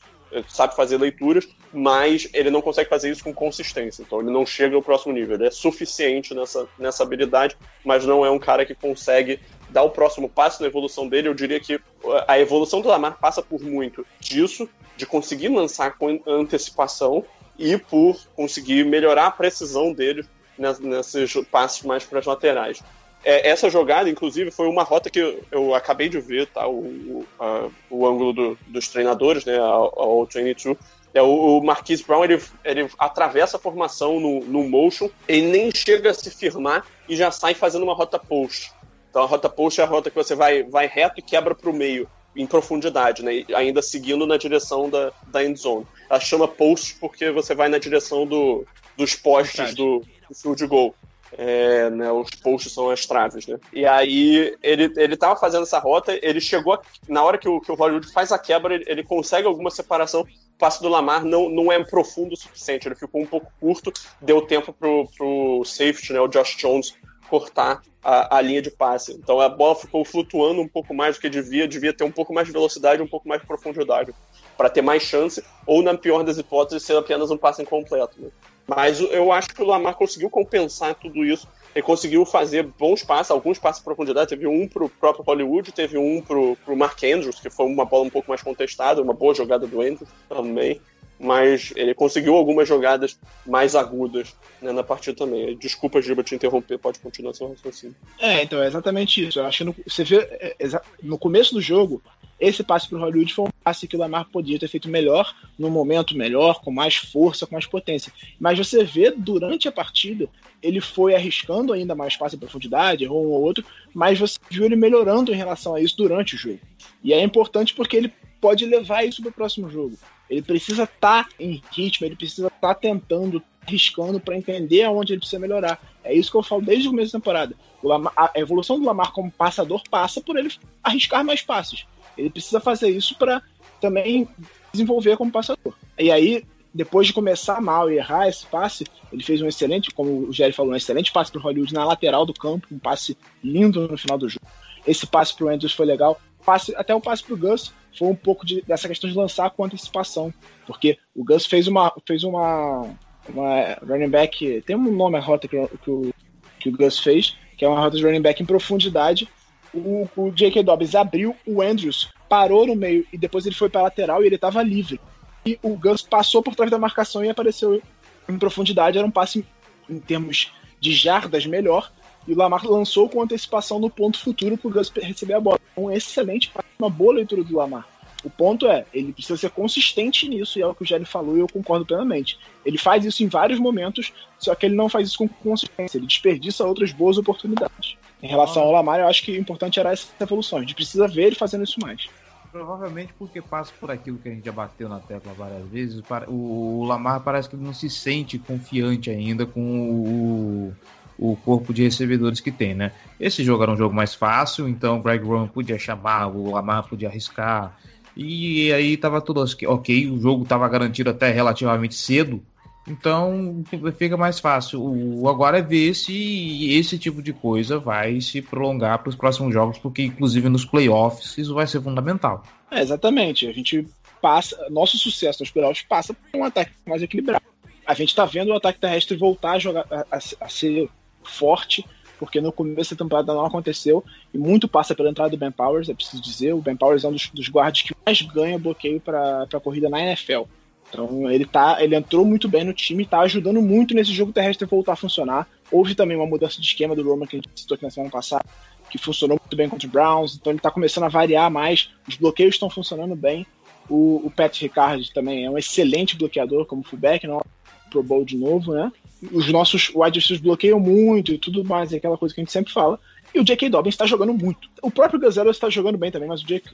[0.48, 4.02] sabe fazer leituras, mas ele não consegue fazer isso com consistência.
[4.02, 5.36] Então ele não chega ao próximo nível.
[5.36, 9.40] Ele é suficiente nessa, nessa habilidade, mas não é um cara que consegue
[9.70, 11.28] dar o próximo passo na evolução dele.
[11.28, 11.80] Eu diria que
[12.28, 17.26] a evolução do Lamar passa por muito disso, de conseguir lançar com antecipação
[17.58, 20.26] e por conseguir melhorar a precisão dele
[20.58, 22.84] nesses passos mais para as laterais.
[23.24, 26.68] É, essa jogada, inclusive, foi uma rota que eu, eu acabei de ver, tá?
[26.68, 29.58] O, o, a, o ângulo do, dos treinadores, né?
[29.58, 30.78] Ao 22.
[31.14, 35.72] É, o, o Marquise Brown ele, ele atravessa a formação no, no motion, ele nem
[35.74, 38.72] chega a se firmar e já sai fazendo uma rota post.
[39.10, 41.70] Então a rota post é a rota que você vai, vai reto e quebra para
[41.70, 43.46] o meio, em profundidade, né?
[43.56, 45.86] ainda seguindo na direção da, da end zone.
[46.10, 48.66] Ela chama post porque você vai na direção do,
[48.98, 50.96] dos postes do, do field goal.
[51.38, 53.60] É, né, os posts são as traves, né?
[53.72, 57.72] E aí ele, ele tava fazendo essa rota, ele chegou, na hora que o, que
[57.72, 61.50] o Hollywood faz a quebra, ele, ele consegue alguma separação, o passe do Lamar não,
[61.50, 63.92] não é profundo o suficiente, ele ficou um pouco curto,
[64.22, 66.96] deu tempo pro, pro safety, né, o Josh Jones,
[67.30, 69.14] cortar a, a, linha de passe.
[69.14, 72.34] Então a bola ficou flutuando um pouco mais do que devia, devia ter um pouco
[72.34, 74.14] mais de velocidade, um pouco mais de profundidade,
[74.56, 78.22] para ter mais chance, ou na pior das hipóteses, ser apenas um passe incompleto.
[78.22, 78.30] Né?
[78.68, 81.48] Mas eu acho que o Lamar conseguiu compensar tudo isso.
[81.76, 84.30] Ele conseguiu fazer bons passes, alguns passes de profundidade.
[84.30, 88.06] Teve um pro próprio Hollywood, teve um pro, pro Mark Andrews, que foi uma bola
[88.06, 90.80] um pouco mais contestada, uma boa jogada do Andrews também.
[91.20, 95.58] Mas ele conseguiu algumas jogadas mais agudas né, na partida também.
[95.58, 97.96] Desculpa, Giba, te interromper, pode continuar seu raciocínio.
[98.20, 99.40] É, então é exatamente isso.
[99.40, 100.56] Eu acho que no, você vê é,
[101.02, 102.02] no começo do jogo,
[102.40, 105.34] esse passe para o Hollywood foi um passe que o Lamar podia ter feito melhor,
[105.58, 108.12] num momento melhor, com mais força, com mais potência.
[108.40, 110.28] Mas você vê durante a partida,
[110.62, 114.66] ele foi arriscando ainda mais passe em profundidade, errou um ou outro, mas você viu
[114.66, 116.60] ele melhorando em relação a isso durante o jogo.
[117.04, 119.98] E é importante porque ele pode levar isso para o próximo jogo.
[120.30, 125.14] Ele precisa estar tá em ritmo, ele precisa estar tá tentando, arriscando para entender aonde
[125.14, 125.80] ele precisa melhorar.
[126.04, 127.56] É isso que eu falo desde o começo da temporada.
[127.82, 130.50] Lamar, a evolução do Lamar como passador passa por ele
[130.84, 131.86] arriscar mais passes.
[132.18, 133.42] Ele precisa fazer isso para
[133.80, 134.28] também
[134.72, 135.74] desenvolver como passador.
[135.98, 140.28] E aí, depois de começar mal e errar esse passe, ele fez um excelente, como
[140.28, 143.88] o Jerry falou, um excelente passe para Hollywood na lateral do campo, um passe lindo
[143.88, 144.46] no final do jogo.
[144.86, 146.20] Esse passe para o Andrews foi legal.
[146.46, 149.50] Passe, até o passe para o Gus foi um pouco de, dessa questão de lançar
[149.52, 150.34] com antecipação,
[150.66, 152.90] porque o Gus fez uma, fez uma,
[153.30, 156.14] uma running back, tem um nome a rota que, que, o,
[156.60, 159.30] que o Gus fez, que é uma rota de running back em profundidade,
[159.74, 160.64] o, o J.K.
[160.64, 164.36] Dobbins abriu, o Andrews parou no meio e depois ele foi para lateral e ele
[164.36, 165.00] estava livre.
[165.46, 167.82] E o Gus passou por trás da marcação e apareceu
[168.30, 168.98] em profundidade.
[168.98, 169.46] Era um passe
[169.90, 171.92] em termos de jardas melhor.
[172.26, 175.60] E o Lamar lançou com antecipação no ponto futuro para o Gus receber a bola.
[175.76, 177.86] Um excelente passe, uma boa leitura do Lamar.
[178.24, 181.36] O ponto é, ele precisa ser consistente nisso, e é o que o Jerry falou
[181.36, 182.40] e eu concordo plenamente.
[182.66, 186.08] Ele faz isso em vários momentos, só que ele não faz isso com consistência, ele
[186.08, 187.98] desperdiça outras boas oportunidades.
[188.22, 190.60] Em relação ao Lamar, eu acho que o importante era essa evolução.
[190.60, 192.08] A gente precisa ver ele fazendo isso mais.
[192.54, 196.02] Provavelmente porque passa por aquilo que a gente já bateu na tecla várias vezes.
[196.28, 200.74] O Lamar parece que não se sente confiante ainda com o,
[201.18, 202.94] o corpo de recebedores que tem, né?
[203.20, 206.88] Esse jogo era um jogo mais fácil, então o Greg Roman podia chamar, o Lamar
[206.88, 207.78] podia arriscar.
[208.16, 212.44] E aí tava tudo ok, o jogo tava garantido até relativamente cedo,
[212.88, 213.64] então
[213.98, 214.82] fica mais fácil.
[214.84, 219.54] O agora é ver se esse tipo de coisa vai se prolongar para os próximos
[219.54, 222.44] jogos, porque inclusive nos playoffs isso vai ser fundamental.
[222.70, 223.48] É, exatamente.
[223.48, 223.88] A gente
[224.22, 227.44] passa, nosso sucesso nos playoffs passa por um ataque mais equilibrado.
[227.86, 230.90] A gente está vendo o ataque terrestre voltar a jogar, a, a, ser
[231.24, 231.86] forte,
[232.26, 235.90] porque no começo da temporada não aconteceu e muito passa pela entrada do Ben Powers,
[235.90, 236.54] é preciso dizer.
[236.54, 239.90] O Ben Powers é um dos, dos guardas que mais ganha bloqueio para a corrida
[239.90, 240.44] na NFL.
[240.90, 244.68] Então ele tá, ele entrou muito bem no time tá ajudando muito nesse jogo terrestre
[244.68, 245.48] voltar a funcionar.
[245.72, 248.12] Houve também uma mudança de esquema do Roman que a gente citou aqui na semana
[248.12, 248.46] passada,
[248.90, 252.16] que funcionou muito bem contra o Browns, então ele tá começando a variar mais, os
[252.16, 253.46] bloqueios estão funcionando bem.
[253.90, 257.42] O, o Pat Ricard também é um excelente bloqueador como fullback, não é
[257.90, 258.92] Pro Bowl de novo, né?
[259.32, 262.52] Os nossos wide receivers bloqueiam muito e tudo mais, é aquela coisa que a gente
[262.52, 263.00] sempre fala.
[263.34, 263.70] E o J.K.
[263.70, 264.70] Dobbins está jogando muito.
[264.82, 266.72] O próprio Gazelle está jogando bem também, mas o J.K.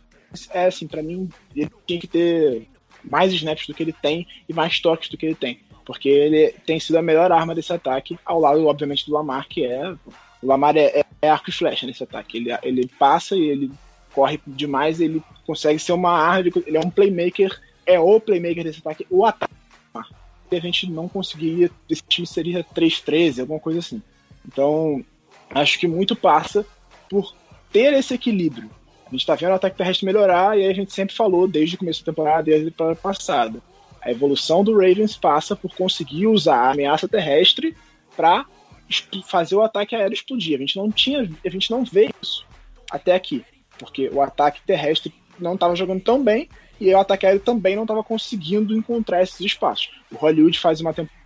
[0.51, 2.67] é assim, para mim, ele tinha que ter
[3.03, 5.59] mais snaps do que ele tem e mais toques do que ele tem.
[5.85, 9.65] Porque ele tem sido a melhor arma desse ataque, ao lado, obviamente, do Lamar, que
[9.65, 9.91] é.
[10.41, 12.37] O Lamar é, é arco e flecha nesse ataque.
[12.37, 13.71] Ele, ele passa e ele
[14.13, 18.79] corre demais, ele consegue ser uma arma, ele é um playmaker, é o playmaker desse
[18.79, 19.48] ataque, o ataque.
[20.51, 24.01] E a gente não conseguiria, esse time seria 3-13, alguma coisa assim.
[24.47, 25.03] Então,
[25.51, 26.65] acho que muito passa
[27.09, 27.35] por
[27.71, 28.69] ter esse equilíbrio
[29.09, 31.79] a gente está vendo o ataque terrestre melhorar e a gente sempre falou desde o
[31.79, 33.59] começo da temporada, desde a temporada passada.
[34.01, 37.75] A evolução do Ravens passa por conseguir usar a ameaça terrestre
[38.15, 38.45] para
[39.25, 40.57] fazer o ataque aéreo explodir.
[40.57, 42.45] A gente não tinha, a gente não vê isso
[42.91, 43.43] até aqui,
[43.79, 46.47] porque o ataque terrestre não estava jogando tão bem
[46.79, 49.91] e o ataque aéreo também não estava conseguindo encontrar esses espaços.
[50.11, 51.19] O Hollywood faz uma temporada.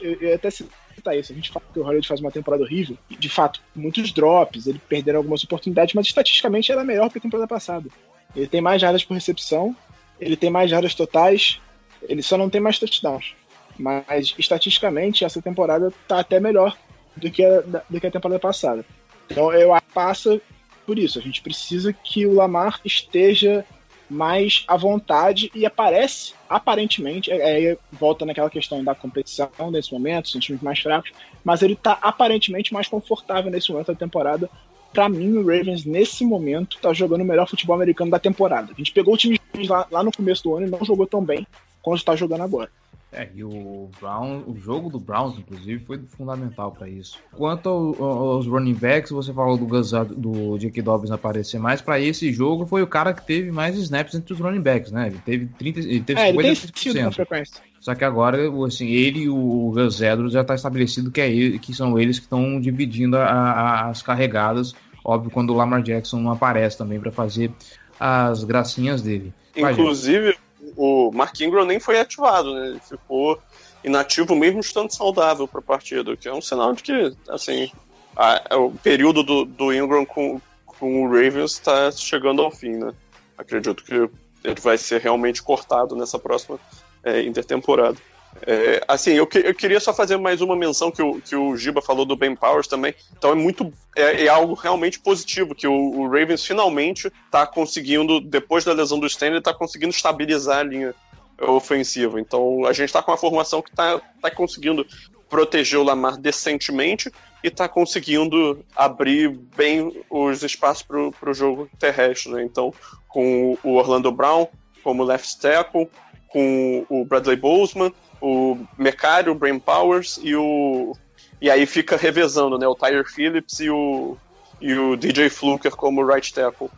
[0.00, 1.32] Eu até citar isso.
[1.32, 2.98] A gente fala que o Hollywood faz uma temporada horrível.
[3.08, 7.46] De fato, muitos drops, ele perderam algumas oportunidades, mas estatisticamente era melhor que a temporada
[7.46, 7.88] passada.
[8.34, 9.74] Ele tem mais jardas por recepção,
[10.20, 11.60] ele tem mais jardas totais,
[12.02, 13.34] ele só não tem mais touchdowns.
[13.78, 16.76] Mas estatisticamente essa temporada tá até melhor
[17.16, 18.84] do que a, do que a temporada passada.
[19.30, 20.40] Então eu passa
[20.84, 21.18] por isso.
[21.18, 23.64] A gente precisa que o Lamar esteja
[24.08, 30.28] mais à vontade e aparece, aparentemente, é, é, volta naquela questão da competição nesse momento,
[30.28, 31.12] são times mais fracos,
[31.44, 34.48] mas ele tá aparentemente mais confortável nesse momento da temporada.
[34.92, 38.72] Para mim, o Ravens, nesse momento, tá jogando o melhor futebol americano da temporada.
[38.72, 41.22] A gente pegou o time lá, lá no começo do ano e não jogou tão
[41.22, 41.46] bem
[41.82, 42.70] quanto está jogando agora.
[43.10, 47.18] É, e o Brown, o jogo do Browns, inclusive, foi fundamental para isso.
[47.32, 51.80] Quanto ao, aos running backs, você falou do Gazado, do Jake Dobbins aparecer mais.
[51.80, 55.06] Para esse jogo, foi o cara que teve mais snaps entre os running backs, né?
[55.06, 56.96] Ele teve 30, ele teve é, 50%.
[56.96, 57.62] Ele frequência.
[57.80, 61.58] Só que agora, assim, ele e o Gus Edwards já está estabelecido que, é ele,
[61.58, 64.74] que são eles que estão dividindo a, a, as carregadas.
[65.02, 67.50] Óbvio, quando o Lamar Jackson não aparece também para fazer
[67.98, 69.32] as gracinhas dele.
[69.56, 70.36] Inclusive,
[70.78, 72.68] o Mark Ingram nem foi ativado, né?
[72.68, 73.42] Ele ficou
[73.82, 77.68] inativo mesmo estando saudável para a partida, que é um sinal de que, assim,
[78.14, 82.76] a, a, o período do, do Ingram com, com o Ravens está chegando ao fim,
[82.76, 82.94] né?
[83.36, 84.08] Acredito que
[84.44, 86.60] ele vai ser realmente cortado nessa próxima
[87.02, 87.96] é, intertemporada.
[88.46, 91.56] É, assim, eu, que, eu, queria só fazer mais uma menção que o, que o
[91.56, 92.94] Giba falou do Ben Powers também.
[93.16, 93.72] Então é muito.
[93.96, 98.98] É, é algo realmente positivo que o, o Ravens finalmente está conseguindo, depois da lesão
[98.98, 100.94] do Stanley, está conseguindo estabilizar a linha
[101.40, 102.20] ofensiva.
[102.20, 104.86] Então a gente está com uma formação que está tá conseguindo
[105.28, 112.32] proteger o Lamar decentemente e está conseguindo abrir bem os espaços para o jogo terrestre.
[112.32, 112.42] Né?
[112.42, 112.72] Então,
[113.06, 114.48] com o Orlando Brown
[114.82, 115.88] como left tackle,
[116.28, 120.96] com o Bradley Bozeman o Mercário, o Brain Powers e o.
[121.40, 122.66] E aí fica revezando, né?
[122.66, 124.16] O Tyler Phillips e o,
[124.60, 126.70] e o DJ Fluker como right tackle.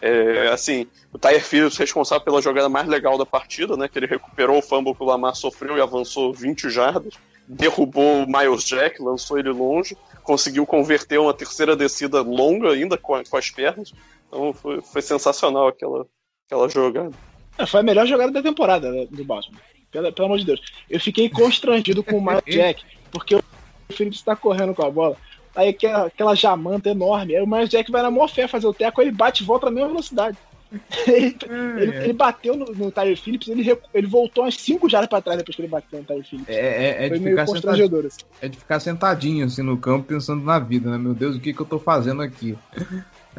[0.00, 3.88] É, assim, o Tyler Phillips responsável pela jogada mais legal da partida, né?
[3.88, 7.14] Que ele recuperou o fumble que o Lamar sofreu e avançou 20 jardas,
[7.46, 13.22] derrubou o Miles Jack, lançou ele longe, conseguiu converter uma terceira descida longa ainda com,
[13.24, 13.92] com as pernas.
[14.28, 16.06] Então foi, foi sensacional aquela,
[16.46, 17.10] aquela jogada.
[17.56, 19.60] É, foi a melhor jogada da temporada né, do Baltimore.
[19.90, 20.60] Pelo, pelo amor de Deus.
[20.88, 23.42] Eu fiquei constrangido com o Miles Jack, porque o
[23.90, 25.16] Phillips tá correndo com a bola.
[25.56, 27.34] Aí aquela, aquela jamanta enorme.
[27.34, 29.66] Aí o Miles Jack vai na maior fé fazer o teco, ele bate e volta
[29.66, 30.36] na mesma velocidade.
[31.08, 31.34] ele,
[31.80, 35.38] ele, ele, bateu no, no Tyler Phillips, ele, ele voltou umas 5 jardas pra trás
[35.38, 36.54] depois que ele bateu no Tyler Phillips.
[36.54, 38.20] É, é, é, de ficar sentadinho, assim.
[38.42, 40.98] é de ficar sentadinho assim no campo pensando na vida, né?
[40.98, 42.56] Meu Deus, o que, que eu tô fazendo aqui?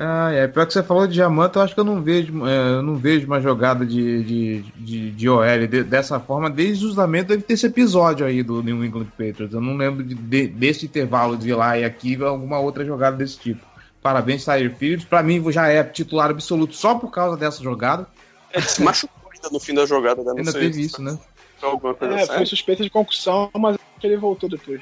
[0.02, 0.48] Ah, é.
[0.48, 2.96] Pior que você falou de diamante, eu acho que eu não vejo, é, eu não
[2.96, 7.56] vejo uma jogada de, de, de, de OL de, dessa forma desde justamente deve ter
[7.56, 9.54] esse episódio aí do New England Patriots.
[9.54, 13.38] Eu não lembro de, de, desse intervalo de lá e aqui alguma outra jogada desse
[13.40, 13.62] tipo.
[14.02, 15.04] Parabéns, Tyler Phillips.
[15.04, 18.08] Pra mim já é titular absoluto só por causa dessa jogada.
[18.54, 20.34] Ele se machucou ainda no fim da jogada, né?
[20.38, 21.20] ainda teve isso, né?
[22.18, 24.82] É, foi suspeita de concussão, mas ele voltou depois.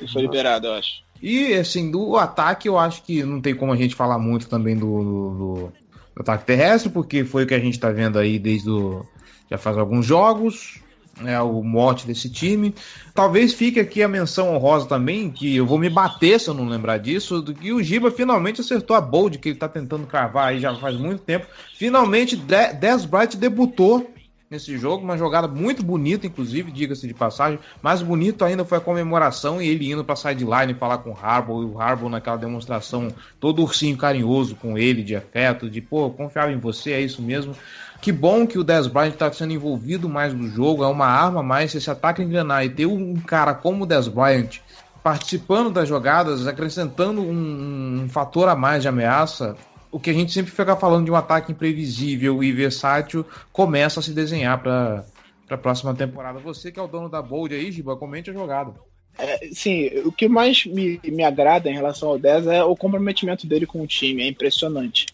[0.00, 1.02] Ele foi liberado, eu acho.
[1.22, 4.76] E, assim, do ataque, eu acho que não tem como a gente falar muito também
[4.76, 5.72] do, do,
[6.14, 9.04] do ataque terrestre, porque foi o que a gente tá vendo aí desde o.
[9.50, 10.78] Já faz alguns jogos,
[11.24, 12.74] é o mote desse time.
[13.14, 16.68] Talvez fique aqui a menção honrosa também, que eu vou me bater se eu não
[16.68, 20.48] lembrar disso, do que o Giba finalmente acertou a bold que ele tá tentando cravar
[20.48, 21.46] aí já faz muito tempo.
[21.74, 24.12] Finalmente, Des Bright debutou
[24.50, 27.58] nesse jogo, uma jogada muito bonita, inclusive, diga-se de passagem.
[27.82, 31.62] Mais bonito ainda foi a comemoração e ele indo para sideline falar com o Harbaugh,
[31.62, 33.08] e o Harbaugh naquela demonstração
[33.38, 37.54] todo ursinho carinhoso com ele, de afeto, de pô, confiava em você, é isso mesmo.
[38.00, 41.42] Que bom que o Dez Bryant está sendo envolvido mais no jogo, é uma arma
[41.42, 44.60] mais, se esse ataque engrenar e ter um cara como o Dez Bryant
[45.02, 49.56] participando das jogadas, acrescentando um, um fator a mais de ameaça,
[49.90, 54.02] o que a gente sempre fica falando de um ataque imprevisível e versátil começa a
[54.02, 55.04] se desenhar para
[55.48, 56.38] a próxima temporada.
[56.38, 58.74] Você que é o dono da Bold aí, Giba, comente a jogada.
[59.18, 63.46] É, sim, o que mais me, me agrada em relação ao 10 é o comprometimento
[63.46, 65.06] dele com o time, é impressionante.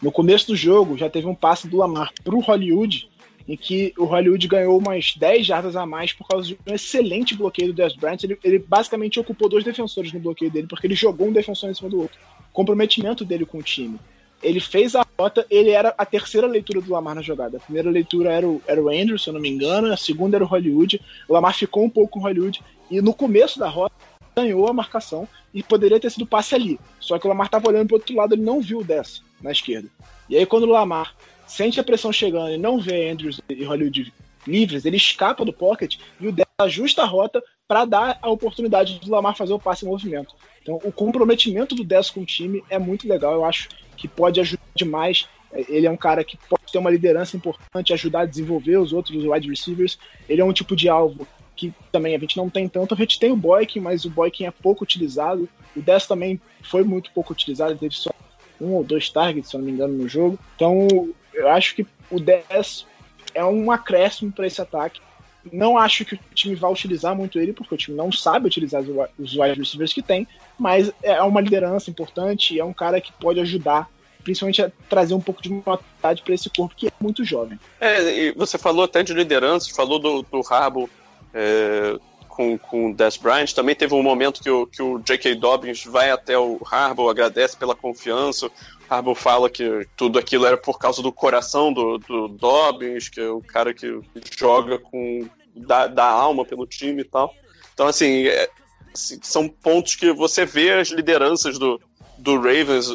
[0.00, 3.08] No começo do jogo, já teve um passe do Lamar para o Hollywood,
[3.46, 7.36] em que o Hollywood ganhou umas 10 jardas a mais por causa de um excelente
[7.36, 8.18] bloqueio do Des Bryant.
[8.24, 11.74] Ele, ele, basicamente ocupou dois defensores no bloqueio dele, porque ele jogou um defensor em
[11.74, 12.18] cima do outro.
[12.52, 13.98] Comprometimento dele com o time.
[14.42, 17.58] Ele fez a rota, ele era a terceira leitura do Lamar na jogada.
[17.58, 20.36] A primeira leitura era o, era o Andrew, se eu não me engano, a segunda
[20.36, 21.00] era o Hollywood.
[21.28, 23.94] O Lamar ficou um pouco com o Hollywood, e no começo da rota
[24.36, 26.80] ganhou a marcação e poderia ter sido passe ali.
[26.98, 29.52] Só que o Lamar estava olhando para outro lado, ele não viu o Dess na
[29.52, 29.88] esquerda.
[30.28, 31.14] E aí quando o Lamar
[31.46, 34.12] sente a pressão chegando e não vê Andrews e Hollywood
[34.46, 38.98] livres, ele escapa do pocket e o Dess ajusta a rota para dar a oportunidade
[38.98, 40.34] do Lamar fazer o passe em movimento.
[40.60, 43.32] Então, o comprometimento do Dess com o time é muito legal.
[43.32, 43.68] Eu acho
[44.02, 45.28] que pode ajudar demais.
[45.52, 49.24] Ele é um cara que pode ter uma liderança importante, ajudar a desenvolver os outros
[49.24, 49.96] wide receivers.
[50.28, 52.94] Ele é um tipo de alvo que também a gente não tem tanto.
[52.94, 55.48] A gente tem o Boykin, mas o Boykin é pouco utilizado.
[55.76, 58.10] O Dess também foi muito pouco utilizado, ele teve só
[58.60, 60.36] um ou dois targets, se eu não me engano, no jogo.
[60.56, 60.88] Então,
[61.32, 62.86] eu acho que o 10
[63.32, 65.00] é um acréscimo para esse ataque.
[65.52, 68.82] Não acho que o time vai utilizar muito ele, porque o time não sabe utilizar
[69.18, 70.26] os wide receivers que tem,
[70.58, 73.88] mas é uma liderança importante, é um cara que pode ajudar,
[74.22, 77.58] principalmente a trazer um pouco de maturidade para esse corpo que é muito jovem.
[77.80, 80.42] É, e você falou até de liderança, falou do, do
[81.34, 85.34] é, com, com o Des Bryant, também teve um momento que o, que o J.K.
[85.34, 88.50] Dobbins vai até o Harbaugh, agradece pela confiança,
[88.88, 93.28] Harbaugh fala que tudo aquilo era por causa do coração do, do Dobbins, que é
[93.28, 94.00] o cara que
[94.36, 97.34] joga com da, da alma pelo time e tal.
[97.72, 98.48] Então, assim, é,
[98.94, 101.80] assim, são pontos que você vê as lideranças do,
[102.18, 102.90] do Ravens.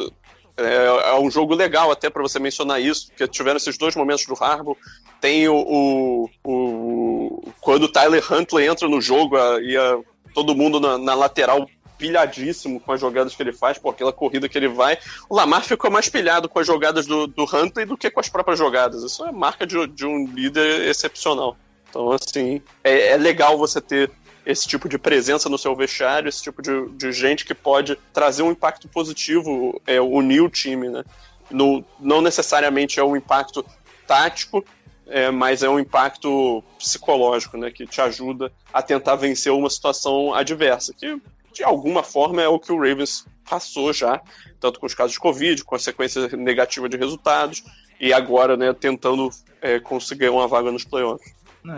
[0.58, 4.26] É, é um jogo legal até para você mencionar isso, porque tiveram esses dois momentos
[4.26, 4.78] do Harbaugh.
[5.22, 10.00] Tem o, o, o quando o Tyler Huntley entra no jogo a, e a,
[10.34, 11.68] todo mundo na, na lateral
[11.98, 14.98] pilhadíssimo com as jogadas que ele faz, por aquela corrida que ele vai.
[15.30, 18.30] O Lamar ficou mais pilhado com as jogadas do, do Huntley do que com as
[18.30, 19.04] próprias jogadas.
[19.04, 21.58] Isso é marca de, de um líder excepcional.
[21.90, 24.12] Então, assim, é, é, legal você ter
[24.48, 28.44] esse tipo de presença no seu vestiário, esse tipo de, de gente que pode trazer
[28.44, 31.04] um impacto positivo, é, unir o time, né?
[31.52, 33.64] No, não necessariamente é um impacto
[34.08, 34.64] tático,
[35.06, 37.70] é, mas é um impacto psicológico, né?
[37.72, 41.22] Que te ajuda a tentar vencer uma situação adversa, que
[41.54, 44.22] de alguma forma é o que o Ravens passou já,
[44.62, 47.66] tanto com os casos de Covid, com a sequência negativa de resultados,
[48.00, 49.30] e agora, né, tentando
[49.62, 51.34] é, conseguir uma vaga nos playoffs.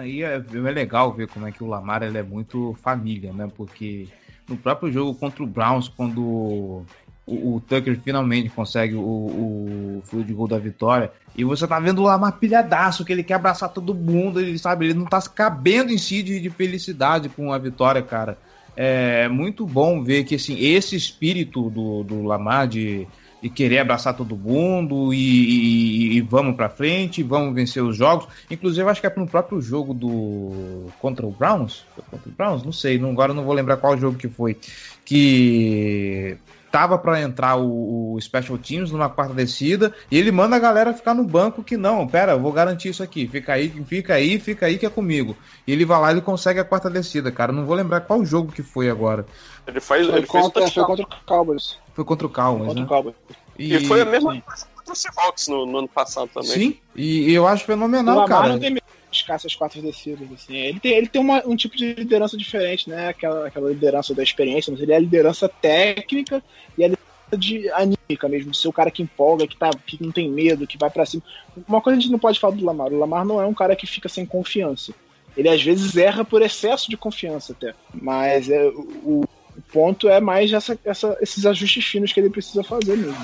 [0.06, 3.48] E é, é, legal ver como é que o Lamar ele é muito família, né?
[3.56, 4.08] Porque
[4.48, 6.86] no próprio jogo contra o Browns, quando o,
[7.26, 12.06] o Tucker finalmente consegue o, o field goal da vitória, e você tá vendo o
[12.06, 15.98] Lamar pilhadaço, que ele quer abraçar todo mundo, ele sabe, ele não tá cabendo em
[15.98, 18.38] si de, de felicidade com a vitória, cara
[18.82, 23.06] é muito bom ver que assim, esse espírito do, do Lamar de,
[23.42, 28.28] e querer abraçar todo mundo e, e, e vamos para frente, vamos vencer os jogos.
[28.50, 32.72] Inclusive, acho que é no próprio jogo do contra o Browns, contra o Browns, não
[32.72, 34.58] sei, não, agora não vou lembrar qual jogo que foi,
[35.06, 36.38] que
[36.72, 40.94] tava para entrar o, o, Special Teams numa quarta descida e ele manda a galera
[40.94, 44.40] ficar no banco que não, pera, eu vou garantir isso aqui, fica aí, fica aí,
[44.40, 45.36] fica aí que é comigo.
[45.66, 47.52] E ele vai lá e ele consegue a quarta descida, cara.
[47.52, 49.26] Não vou lembrar qual jogo que foi agora.
[49.68, 51.78] Ele faz, Foi ele contra, fez foi contra o Cowboys.
[51.94, 52.86] Foi contra o Cowboys, Contra né?
[52.86, 53.16] o Cowboys.
[53.58, 56.50] E, foi a mesma coisa contra o Seahawks no, no ano passado também.
[56.50, 58.50] Sim, e, e eu acho fenomenal, cara.
[58.50, 58.84] não tem medo
[59.30, 60.28] essas quatro descidas.
[60.34, 60.56] Assim.
[60.56, 63.10] Ele tem, ele tem uma- um tipo de liderança diferente, né?
[63.10, 66.44] Aquela, aquela liderança da experiência, mas ele é a liderança técnica
[66.78, 70.02] e a liderança de anímica mesmo, de ser o cara que empolga, que, tá, que
[70.04, 71.22] não tem medo, que vai pra cima.
[71.68, 72.92] Uma coisa a gente não pode falar do Lamar.
[72.92, 74.94] O Lamar não é um cara que fica sem confiança.
[75.38, 77.74] Ele às vezes erra por excesso de confiança até.
[77.94, 79.22] Mas é, o,
[79.58, 83.16] o ponto é mais essa, essa- esses ajustes finos que ele precisa fazer mesmo.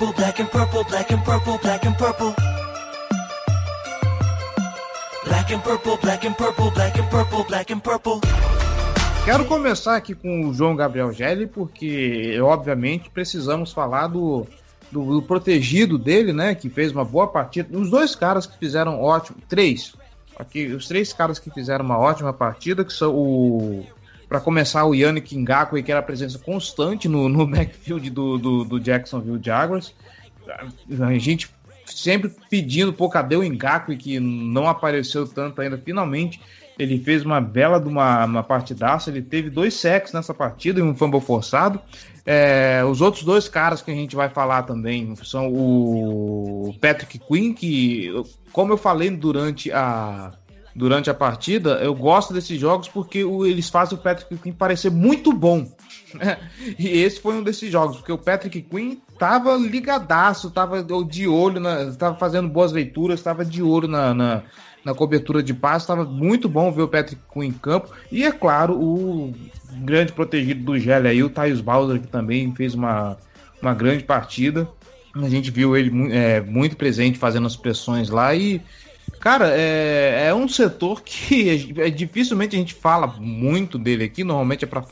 [0.00, 2.34] Purple, black and purple, black and purple, black and purple.
[5.26, 8.20] Black and purple, black and purple, black and purple, black and purple.
[9.26, 14.46] Quero começar aqui com o João Gabriel Gelli, porque obviamente precisamos falar do,
[14.90, 16.54] do, do protegido dele, né?
[16.54, 17.78] Que fez uma boa partida.
[17.78, 19.94] Os dois caras que fizeram ótimo, três.
[20.38, 23.84] Aqui, os três caras que fizeram uma ótima partida, que são o.
[24.30, 28.64] Para começar, o Yannick Ngakwe, que era a presença constante no, no backfield do, do,
[28.64, 29.92] do Jacksonville Jaguars.
[31.00, 31.50] A gente
[31.84, 35.76] sempre pedindo, pô, cadê o Ngakwe, que não apareceu tanto ainda.
[35.76, 36.40] Finalmente,
[36.78, 39.10] ele fez uma bela de uma, uma partidaça.
[39.10, 41.80] Ele teve dois sacks nessa partida e um fumble forçado.
[42.24, 47.52] É, os outros dois caras que a gente vai falar também são o Patrick Quinn,
[47.52, 48.12] que,
[48.52, 50.30] como eu falei durante a,
[50.74, 55.32] durante a partida, eu gosto desses jogos porque eles fazem o Patrick Quinn parecer muito
[55.32, 55.66] bom.
[56.78, 61.60] E esse foi um desses jogos, porque o Patrick Quinn tava ligadaço, tava de olho,
[61.60, 64.42] na, tava fazendo boas leituras, tava de olho na, na,
[64.84, 67.90] na cobertura de passe, tava muito bom ver o Patrick Quinn em campo.
[68.10, 69.32] E é claro, o
[69.72, 73.16] grande protegido do Gelli aí, o Thais Bowser, que também fez uma,
[73.62, 74.68] uma grande partida.
[75.14, 78.60] A gente viu ele é, muito presente fazendo as pressões lá e
[79.20, 84.24] Cara, é, é um setor que é, dificilmente a gente fala muito dele aqui.
[84.24, 84.82] Normalmente é para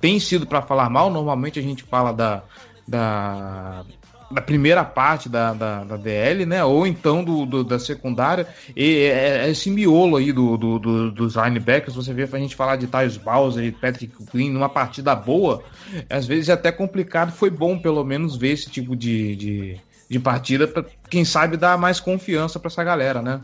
[0.00, 1.10] tem sido para falar mal.
[1.10, 2.42] Normalmente a gente fala da,
[2.86, 3.84] da,
[4.32, 6.64] da primeira parte da, da, da DL, né?
[6.64, 8.48] Ou então do, do- da secundária.
[8.76, 11.94] E é, é esse miolo aí do, do- do- dos linebackers.
[11.94, 15.62] Você vê a gente falar de Tyus Bowser e Patrick Quinn numa partida boa.
[16.10, 17.30] Às vezes é até complicado.
[17.30, 21.78] Foi bom pelo menos ver esse tipo de, de, de partida para quem sabe dar
[21.78, 23.40] mais confiança para essa galera, né?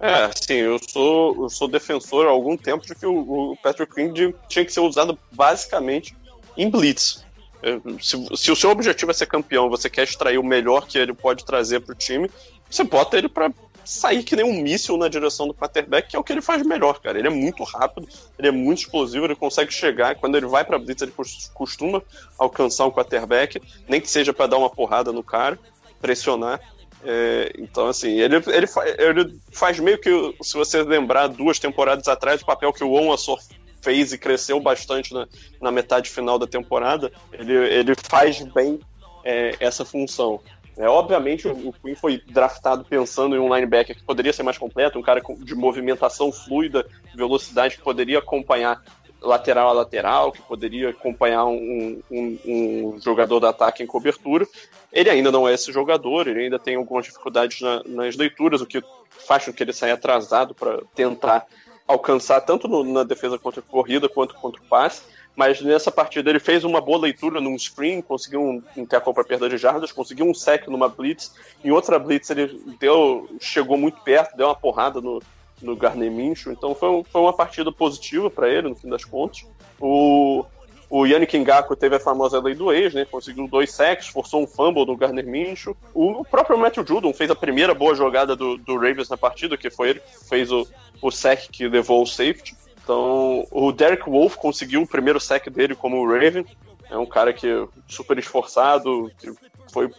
[0.00, 4.08] É, sim, eu sou, eu sou defensor há algum tempo de que o, o Patrick
[4.10, 6.14] de- tinha que ser usado basicamente
[6.56, 7.24] em blitz.
[7.62, 10.98] É, Se, se o seu objetivo é ser campeão, você quer extrair o melhor que
[10.98, 12.30] ele pode trazer para o time,
[12.68, 13.50] você bota ele para
[13.84, 16.62] sair que nem um míssil na direção do quarterback, que é o que ele faz
[16.66, 17.18] melhor, cara.
[17.18, 20.16] Ele é muito rápido, ele é muito explosivo, ele consegue chegar.
[20.16, 22.02] Quando ele vai para blitz, ele cos- costuma
[22.38, 25.58] alcançar um quarterback, nem que seja para dar uma porrada no cara,
[26.00, 26.60] pressionar.
[27.04, 28.66] É, então, assim, ele, ele,
[28.98, 30.10] ele faz meio que,
[30.42, 33.38] se você lembrar, duas temporadas atrás, o papel que o On Assor
[33.82, 35.28] fez e cresceu bastante na,
[35.60, 38.80] na metade final da temporada, ele, ele faz bem
[39.22, 40.40] é, essa função.
[40.76, 44.58] É, obviamente, o, o Quinn foi draftado pensando em um linebacker que poderia ser mais
[44.58, 48.82] completo, um cara de movimentação fluida, velocidade, que poderia acompanhar
[49.24, 54.46] lateral a lateral, que poderia acompanhar um, um- um jogador do ataque em cobertura.
[54.92, 58.66] Ele ainda não é esse jogador, ele ainda tem algumas dificuldades na- nas leituras, o
[58.66, 61.46] que faz com que ele saia atrasado para tentar
[61.86, 65.02] alcançar tanto no- na defesa contra a corrida quanto contra o passe.
[65.36, 69.24] Mas nessa partida ele fez uma boa leitura num screen, conseguiu um, um tackle para
[69.24, 71.34] perda de jardas, conseguiu um sec numa blitz.
[71.64, 75.20] Em outra blitz ele deu, chegou muito perto, deu uma porrada no,
[75.64, 76.52] no Garner Minshew.
[76.52, 79.44] Então foi, um- foi uma partida positiva para ele, no fim das contas.
[79.80, 80.44] O,
[80.88, 83.04] o Yannick Ngakoue teve a famosa lei do ex, né?
[83.04, 85.76] Conseguiu dois sacks, forçou um fumble do Garner Minshew.
[85.92, 89.70] O próprio Matthew Judon fez a primeira boa jogada do, do Ravens na partida, que
[89.70, 90.66] foi ele que fez o,
[91.02, 92.54] o sack que levou o safety.
[92.82, 96.44] Então, o Derek Wolf conseguiu o primeiro sack dele como Raven.
[96.90, 99.32] É um cara que é super esforçado, que
[99.72, 99.90] foi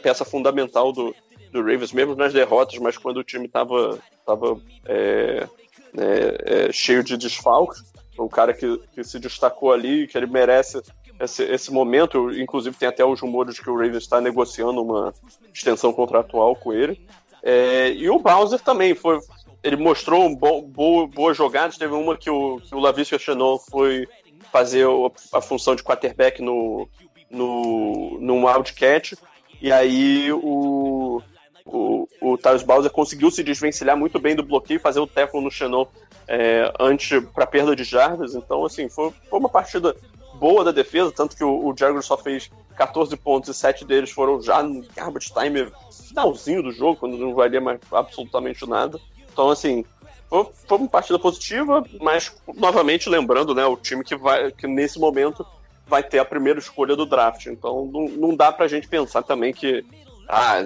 [0.00, 1.14] peça fundamental do,
[1.50, 5.48] do Ravens, mesmo nas derrotas, mas quando o time estava tava, é,
[5.96, 7.82] é, é, cheio de desfalques.
[8.18, 10.82] um cara que, que se destacou ali, que ele merece
[11.18, 12.30] esse, esse momento.
[12.30, 15.14] Inclusive, tem até os rumores de que o Ravens está negociando uma
[15.52, 17.00] extensão contratual com ele.
[17.42, 19.18] É, e o Bowser também foi.
[19.62, 21.78] Ele mostrou um bo, bo, boas jogadas.
[21.78, 24.06] Teve uma que o, que o Lavisca Chenon foi
[24.52, 24.86] fazer
[25.32, 26.88] a função de quarterback no,
[27.30, 29.16] no, no Wildcat.
[29.60, 31.20] E aí o,
[31.68, 35.50] o, o Tyus Bowser conseguiu se desvencilhar muito bem do bloqueio, fazer o tackle no
[35.50, 35.86] Xenon
[36.26, 38.34] é, antes para perda de jardas.
[38.34, 39.94] Então, assim, foi, foi uma partida
[40.34, 44.10] boa da defesa, tanto que o, o Jaguars só fez 14 pontos e 7 deles
[44.10, 45.70] foram já no garbage time
[46.08, 48.98] finalzinho do jogo, quando não valia mais absolutamente nada.
[49.32, 49.84] Então, assim,
[50.28, 54.98] foi, foi uma partida positiva, mas novamente lembrando, né, o time que vai que nesse
[54.98, 55.46] momento
[55.86, 57.46] vai ter a primeira escolha do draft.
[57.46, 59.84] Então não, não dá pra gente pensar também que
[60.28, 60.64] ah,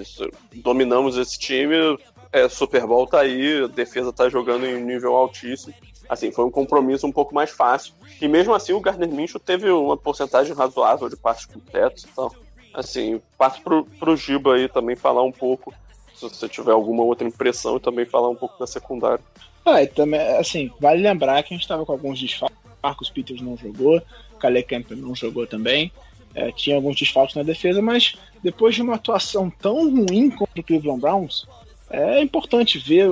[0.56, 1.96] dominamos esse time,
[2.32, 5.74] é, Super Bowl tá aí, a defesa tá jogando em nível altíssimo.
[6.08, 7.94] Assim, foi um compromisso um pouco mais fácil.
[8.20, 12.06] E mesmo assim, o Gardner Minshew teve uma porcentagem razoável de passes completos.
[12.10, 12.30] Então,
[12.74, 15.72] assim, passo pro, pro Giba aí também falar um pouco,
[16.14, 19.24] se você tiver alguma outra impressão, e também falar um pouco da secundária.
[19.64, 22.58] Ah, e também, assim, vale lembrar que a gente estava com alguns desfalques.
[22.82, 24.02] Marcos Peters não jogou,
[24.40, 25.92] Calais Campbell não jogou também.
[26.34, 30.64] É, tinha alguns desfalques na defesa, mas depois de uma atuação tão ruim contra o
[30.64, 31.46] Cleveland Browns,
[31.90, 33.10] é importante ver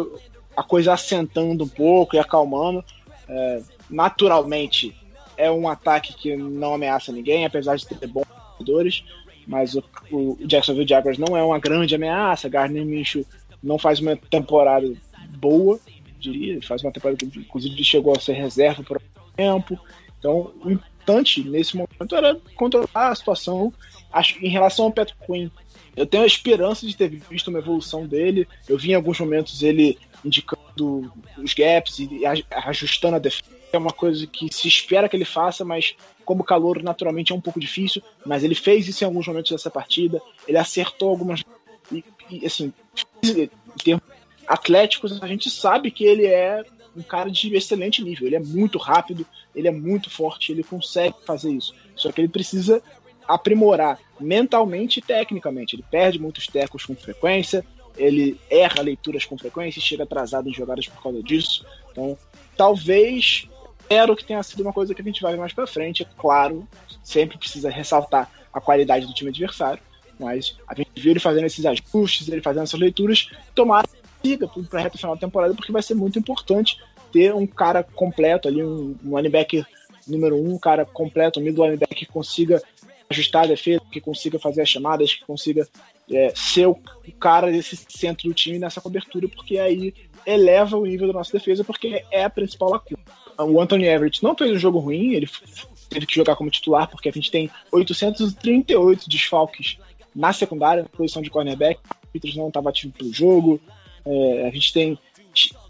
[0.57, 2.85] a coisa assentando um pouco e acalmando.
[3.29, 4.95] É, naturalmente,
[5.37, 8.27] é um ataque que não ameaça ninguém, apesar de ter bons
[8.59, 9.05] jogadores,
[9.47, 12.49] mas o, o Jacksonville Jaguars não é uma grande ameaça.
[12.49, 13.25] Gardner Minshew
[13.63, 14.91] não faz uma temporada
[15.39, 15.79] boa,
[16.19, 16.61] diria.
[16.63, 19.79] Faz uma temporada que, inclusive, chegou a ser reserva por um tempo.
[20.19, 20.53] Então,
[21.11, 23.73] importante nesse momento era controlar a situação.
[24.13, 25.49] Acho em relação ao Pat Quinn,
[25.97, 28.47] eu tenho a esperança de ter visto uma evolução dele.
[28.69, 33.61] Eu vi em alguns momentos ele indicando os gaps e ajustando a defesa.
[33.73, 35.95] É uma coisa que se espera que ele faça, mas
[36.25, 38.03] como calor naturalmente é um pouco difícil.
[38.27, 40.21] Mas ele fez isso em alguns momentos dessa partida.
[40.47, 41.43] Ele acertou algumas.
[41.93, 42.73] E, e assim,
[43.23, 43.49] em
[43.83, 44.03] termos
[44.47, 46.65] atléticos, a gente sabe que ele é
[46.97, 48.27] um cara de excelente nível.
[48.27, 51.75] Ele é muito rápido, ele é muito forte, ele consegue fazer isso.
[51.95, 52.83] Só que ele precisa
[53.27, 55.77] aprimorar mentalmente e tecnicamente.
[55.77, 57.65] Ele perde muitos tecos com frequência,
[57.97, 61.65] ele erra leituras com frequência, chega atrasado em jogadas por causa disso.
[61.93, 62.17] Então,
[62.57, 63.49] talvez
[63.81, 66.03] espero que tenha sido uma coisa que a gente vai ver mais para frente.
[66.03, 66.67] É claro,
[67.03, 69.83] sempre precisa ressaltar a qualidade do time adversário,
[70.19, 73.89] mas a gente viu ele fazendo esses ajustes, ele fazendo essas leituras, tomara
[74.23, 76.79] siga para reta final da temporada, porque vai ser muito importante
[77.13, 79.67] ter um cara completo ali, um, um linebacker
[80.07, 82.63] número um, um cara completo, um middle linebacker que consiga
[83.09, 85.67] ajustar a defesa, que consiga fazer as chamadas, que consiga
[86.11, 86.79] é, ser o
[87.19, 89.93] cara desse centro do time nessa cobertura, porque aí
[90.25, 93.01] eleva o nível da nossa defesa, porque é a principal lacuna.
[93.39, 95.29] O Anthony Everett não fez um jogo ruim, ele
[95.89, 99.79] teve que jogar como titular, porque a gente tem 838 desfalques
[100.15, 101.81] na secundária, na posição de cornerback.
[101.81, 103.61] O Peters não estava ativo pelo jogo,
[104.05, 104.99] é, a gente tem.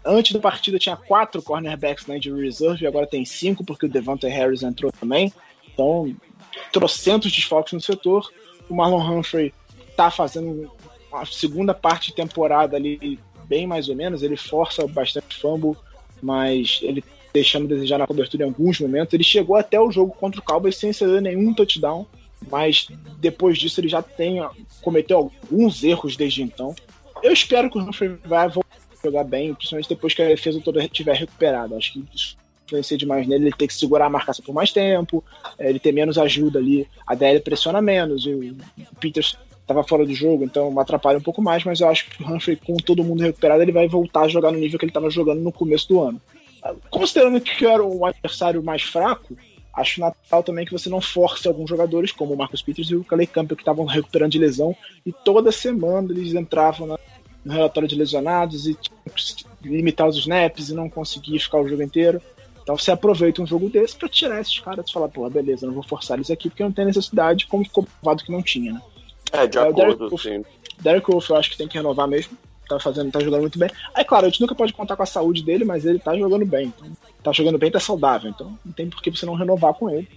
[0.03, 4.29] Antes da partida tinha quatro cornerbacks na injury reserve, agora tem cinco, porque o Devontae
[4.29, 5.31] Harris entrou também.
[5.71, 6.15] Então,
[6.71, 8.31] trocentos desfalques no setor.
[8.67, 9.53] O Marlon Humphrey
[9.95, 10.71] tá fazendo
[11.13, 14.23] a segunda parte de temporada ali, bem mais ou menos.
[14.23, 15.75] Ele força bastante fumble,
[16.21, 17.03] mas ele
[17.33, 19.13] deixando desejar na cobertura em alguns momentos.
[19.13, 22.05] Ele chegou até o jogo contra o Cowboys sem ceder nenhum touchdown,
[22.49, 22.87] mas
[23.19, 24.41] depois disso ele já tem
[24.81, 26.75] cometeu alguns erros desde então.
[27.23, 30.61] Eu espero que o Humphrey vai voltar a jogar bem, principalmente depois que a defesa
[30.61, 31.75] toda estiver recuperada.
[31.75, 32.41] Acho que isso
[32.71, 35.23] influencia demais nele, ele ter que segurar a marcação por mais tempo,
[35.59, 40.13] é, ele ter menos ajuda ali, a DL pressiona menos, o Peters estava fora do
[40.13, 43.21] jogo, então atrapalha um pouco mais, mas eu acho que o Humphrey, com todo mundo
[43.21, 46.01] recuperado, ele vai voltar a jogar no nível que ele estava jogando no começo do
[46.01, 46.21] ano.
[46.89, 49.35] Considerando que era um adversário mais fraco,
[49.73, 53.03] acho natural também que você não force alguns jogadores, como o Marcus Peters e o
[53.03, 56.99] Calais Campbell, que estavam recuperando de lesão, e toda semana eles entravam na,
[57.43, 58.77] no relatório de lesionados e
[59.63, 62.21] limitar os snaps e não conseguir ficar o jogo inteiro.
[62.61, 65.73] Então você aproveita um jogo desse para tirar esses caras e falar, pô, beleza, não
[65.73, 68.81] vou forçar eles aqui porque não tem necessidade, como ficou provado que não tinha, né?
[69.31, 70.45] É, de é, acordo, Derek sim.
[70.79, 72.37] Derek Wolf eu acho que tem que renovar mesmo.
[72.67, 73.69] Tá fazendo, tá jogando muito bem.
[73.93, 76.45] Aí, claro, a gente nunca pode contar com a saúde dele, mas ele tá jogando
[76.45, 76.67] bem.
[76.67, 76.89] Então,
[77.23, 78.29] tá jogando bem, tá saudável.
[78.29, 80.07] Então não tem por que você não renovar com ele.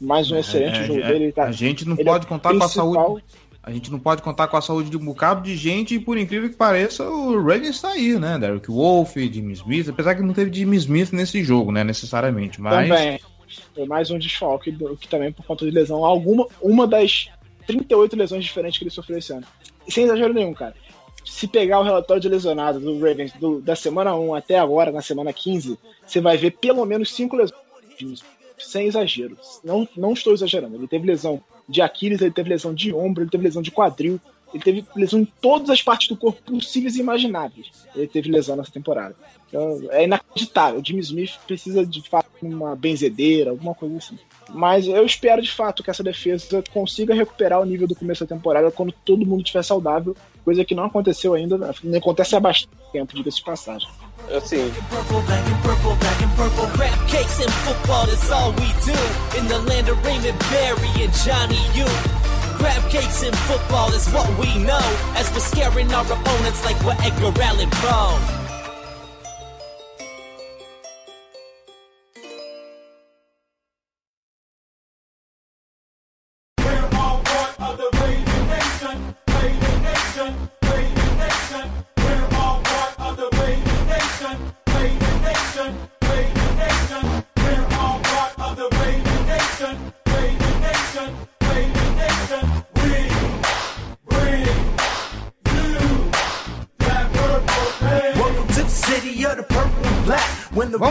[0.00, 1.32] Mais um é, excelente é, jogo é, dele.
[1.32, 3.24] Tá, a gente não pode é contar com a saúde.
[3.62, 6.16] A gente não pode contar com a saúde de um bocado de gente e, por
[6.16, 8.38] incrível que pareça, o Ravens está aí, né?
[8.38, 11.84] Derek Wolf, Jimmy Smith, apesar que não teve Jimmy Smith nesse jogo, né?
[11.84, 12.88] Necessariamente, mas...
[12.88, 13.20] Também.
[13.74, 16.02] Foi mais um desfalque, que também por conta de lesão.
[16.02, 17.28] Alguma, uma das
[17.66, 19.44] 38 lesões diferentes que ele sofreu esse ano.
[19.86, 20.74] Sem exagero nenhum, cara.
[21.28, 25.02] Se pegar o relatório de lesionados do Ravens do, da semana 1 até agora, na
[25.02, 28.24] semana 15, você vai ver pelo menos 5 lesões.
[28.58, 29.36] sem exagero.
[29.62, 30.74] Não, não estou exagerando.
[30.74, 34.18] Ele teve lesão de Aquiles, ele teve lesão de ombro, ele teve lesão de quadril,
[34.52, 37.70] ele teve lesão em todas as partes do corpo possíveis e imagináveis.
[37.94, 39.14] Ele teve lesão nessa temporada.
[39.48, 40.80] Então, é inacreditável.
[40.80, 44.18] O Jimmy Smith precisa de fato de uma benzedeira, alguma coisa assim.
[44.50, 48.34] Mas eu espero de fato que essa defesa consiga recuperar o nível do começo da
[48.34, 52.72] temporada quando todo mundo estiver saudável, coisa que não aconteceu ainda, não acontece há bastante
[52.92, 53.88] tempo, diga-se de passagem.
[54.34, 54.70] Assim,
[62.58, 64.80] Crab cakes and football is what we know
[65.14, 68.37] as we're scaring our opponents like we're Edgar Allan Poe.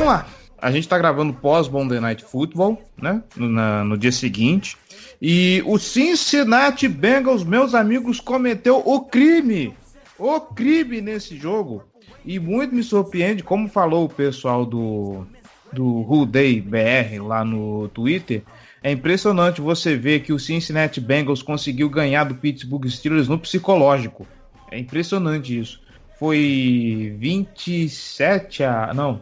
[0.08, 0.28] Vamos lá.
[0.60, 3.22] A gente tá gravando pós Monday Night Football, né?
[3.36, 4.78] No, na- no dia seguinte.
[5.22, 9.74] E o Cincinnati Bengals, meus amigos, cometeu o crime.
[10.18, 11.84] O crime nesse jogo.
[12.26, 15.28] E muito me surpreende, como falou o pessoal do,
[15.72, 18.44] do Day BR lá no Twitter.
[18.82, 24.26] É impressionante você ver que o Cincinnati Bengals conseguiu ganhar do Pittsburgh Steelers no psicológico.
[24.72, 25.82] É impressionante isso.
[26.18, 28.92] Foi 27 a.
[28.94, 29.22] Não,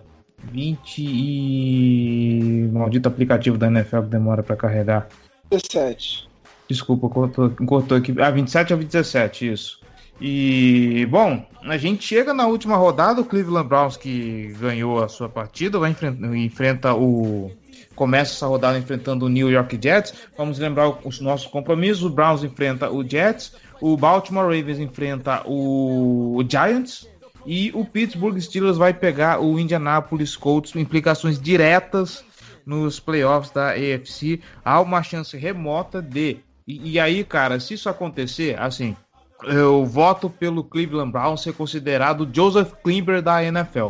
[0.51, 2.69] 20 e.
[2.71, 5.07] Maldito aplicativo da NFL que demora pra carregar.
[5.51, 6.27] 17.
[6.67, 8.13] Desculpa, cortou, cortou aqui.
[8.19, 9.79] Ah, 27 a 27, isso.
[10.19, 15.27] E, bom, a gente chega na última rodada, o Cleveland Browns que ganhou a sua
[15.27, 17.51] partida, vai enfrenta, enfrenta o.
[17.95, 20.13] Começa essa rodada enfrentando o New York Jets.
[20.37, 22.03] Vamos lembrar os nossos compromissos.
[22.03, 27.07] O Browns enfrenta o Jets, o Baltimore Ravens enfrenta o Giants
[27.45, 30.75] e o Pittsburgh Steelers vai pegar o Indianapolis Colts.
[30.75, 32.23] Implicações diretas
[32.65, 34.39] nos playoffs da AFC.
[34.63, 36.37] Há uma chance remota de.
[36.67, 38.95] E, e aí, cara, se isso acontecer, assim,
[39.43, 43.89] eu voto pelo Cleveland Browns ser considerado Joseph Klimber da NFL.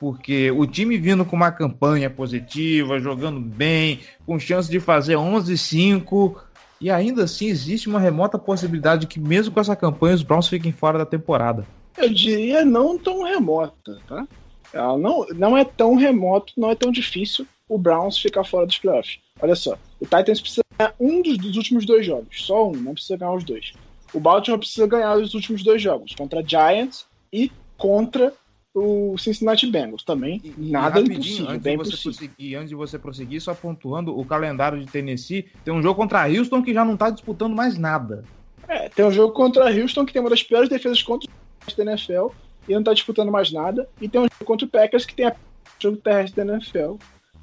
[0.00, 6.36] Porque o time vindo com uma campanha positiva, jogando bem, com chance de fazer 11-5,
[6.78, 10.48] e ainda assim existe uma remota possibilidade de que, mesmo com essa campanha, os Browns
[10.48, 11.66] fiquem fora da temporada.
[11.96, 14.26] Eu diria não tão remota, tá?
[14.72, 18.78] Ela não, não é tão remoto, não é tão difícil o Browns ficar fora dos
[18.78, 19.18] playoffs.
[19.40, 22.94] Olha só, o Titans precisa ganhar um dos, dos últimos dois jogos, só um, não
[22.94, 23.72] precisa ganhar os dois.
[24.12, 28.32] O Baltimore precisa ganhar os últimos dois jogos, contra Giants e contra
[28.74, 30.04] o Cincinnati Bengals.
[30.04, 32.12] Também nada rapidinho, impossível, antes bem de você possível.
[32.12, 36.28] prosseguir, antes de você prosseguir, só pontuando o calendário de Tennessee, tem um jogo contra
[36.28, 38.24] Houston que já não tá disputando mais nada.
[38.68, 41.28] É, tem um jogo contra Houston que tem uma das piores defesas contra
[41.74, 42.28] o da NFL
[42.68, 43.88] e não tá disputando mais nada.
[44.00, 45.36] E tem um jogo contra o Packers que tem a
[45.80, 46.96] jogo terrestre da NFL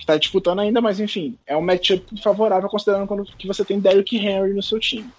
[0.03, 3.79] que tá disputando ainda, mas enfim, é um matchup favorável considerando quando, que você tem
[3.79, 5.09] Derrick Henry no seu time.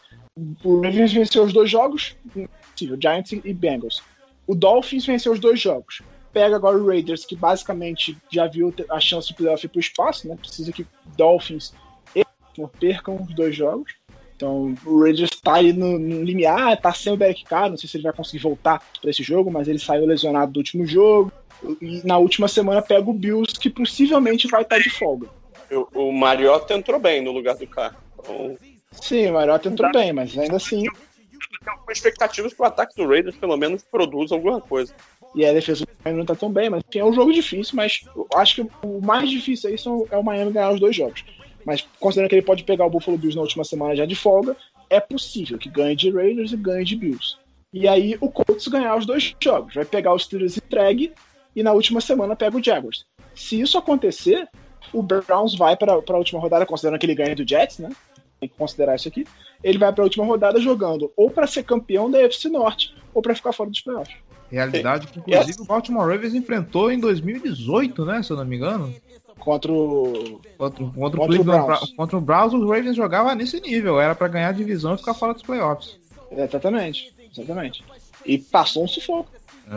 [0.63, 2.17] O Ravens venceu os dois jogos,
[2.77, 4.03] Giants e Bengals.
[4.47, 6.03] O Dolphins venceu os dois jogos.
[6.33, 10.37] Pega agora o Raiders, que basicamente já viu a chance de playoff pro espaço, né?
[10.37, 10.87] Precisa que
[11.17, 11.73] Dolphins
[12.79, 13.95] percam os dois jogos.
[14.45, 17.89] Então o Raiders tá aí no, no limiar, tá sem o Derek Carr, não sei
[17.89, 21.33] se ele vai conseguir voltar para esse jogo, mas ele saiu lesionado do último jogo.
[21.81, 25.29] E na última semana pega o Bills, que possivelmente vai estar de folga.
[25.71, 27.97] o, o Mariota entrou bem no lugar do carro.
[28.19, 28.55] Então,
[28.93, 30.83] Sim, o Mariota entrou bem, mas ainda assim.
[30.83, 30.91] tem
[31.83, 34.95] com expectativas que o ataque do Raiders pelo menos produza alguma coisa.
[35.35, 37.75] E a defesa do Miami não tá tão bem, mas enfim, é um jogo difícil,
[37.75, 40.95] mas eu acho que o mais difícil aí são, é o Miami ganhar os dois
[40.95, 41.25] jogos.
[41.65, 44.57] Mas considerando que ele pode pegar o Buffalo Bills na última semana já de folga,
[44.91, 47.37] é possível que ganhe de Raiders e ganhe de Bills.
[47.73, 49.75] E aí o Colts ganhar os dois jogos.
[49.75, 51.13] Vai pegar os Steelers entregue
[51.57, 53.05] e na última semana pega o Jaguars.
[53.35, 54.49] Se isso acontecer,
[54.93, 57.91] o Browns vai para a última rodada, considerando que ele ganha do Jets, né?
[58.39, 59.27] Tem que considerar isso aqui.
[59.63, 63.21] Ele vai para a última rodada jogando ou para ser campeão da UFC Norte ou
[63.21, 64.17] para ficar fora dos playoffs.
[64.51, 68.23] Realidade que, inclusive, o Baltimore Ravens enfrentou em 2018, né?
[68.23, 68.95] Se eu não me engano.
[69.39, 71.93] Contra o Contra, contra, Contra o Browns.
[71.97, 74.01] Contra o Browns, os Ravens jogavam nesse nível.
[74.01, 75.97] Era pra ganhar a divisão e ficar fora dos playoffs.
[76.31, 77.85] Exatamente, exatamente.
[78.25, 79.31] E passou um sufoco.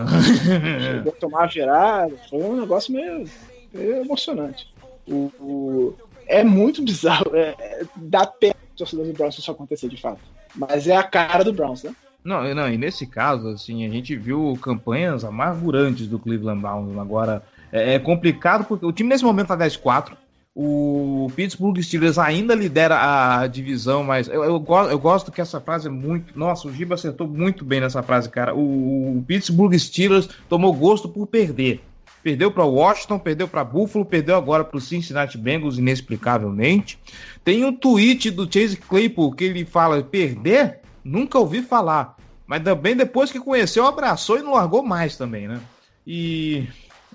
[0.81, 3.25] Chegou a tomar virada, foi um negócio meio,
[3.73, 4.67] meio emocionante.
[5.07, 5.95] O, o-
[6.27, 9.95] é muito bizarro, é, é, dá pena o torcedor do Browns se isso acontecer de
[9.97, 10.19] fato.
[10.55, 11.95] Mas é a cara do Browns, né?
[12.23, 16.97] Não, não, e nesse caso, assim, a gente viu campanhas amargurantes do Cleveland Browns.
[16.97, 17.41] Agora,
[17.71, 20.13] é, é complicado porque o time nesse momento tá 10-4.
[20.59, 22.97] O Pittsburgh Steelers ainda lidera
[23.41, 26.37] a divisão, mas eu, eu, gosto, eu gosto que essa frase é muito.
[26.37, 28.55] Nossa, o Giba acertou muito bem nessa frase, cara.
[28.55, 31.79] O, o Pittsburgh Steelers tomou gosto por perder.
[32.23, 36.97] Perdeu para Washington, perdeu para Buffalo, perdeu agora para o Cincinnati Bengals, inexplicavelmente.
[37.43, 40.79] Tem um tweet do Chase Claypool que ele fala: perder?
[41.03, 42.17] Nunca ouvi falar.
[42.47, 45.59] Mas também depois que conheceu, abraçou e não largou mais também, né?
[46.05, 46.67] E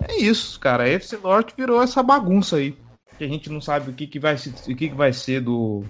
[0.08, 0.84] é isso, cara.
[0.84, 2.76] A FC Norte virou essa bagunça aí
[3.22, 5.84] que a gente não sabe o que, que, vai, o que, que vai ser do,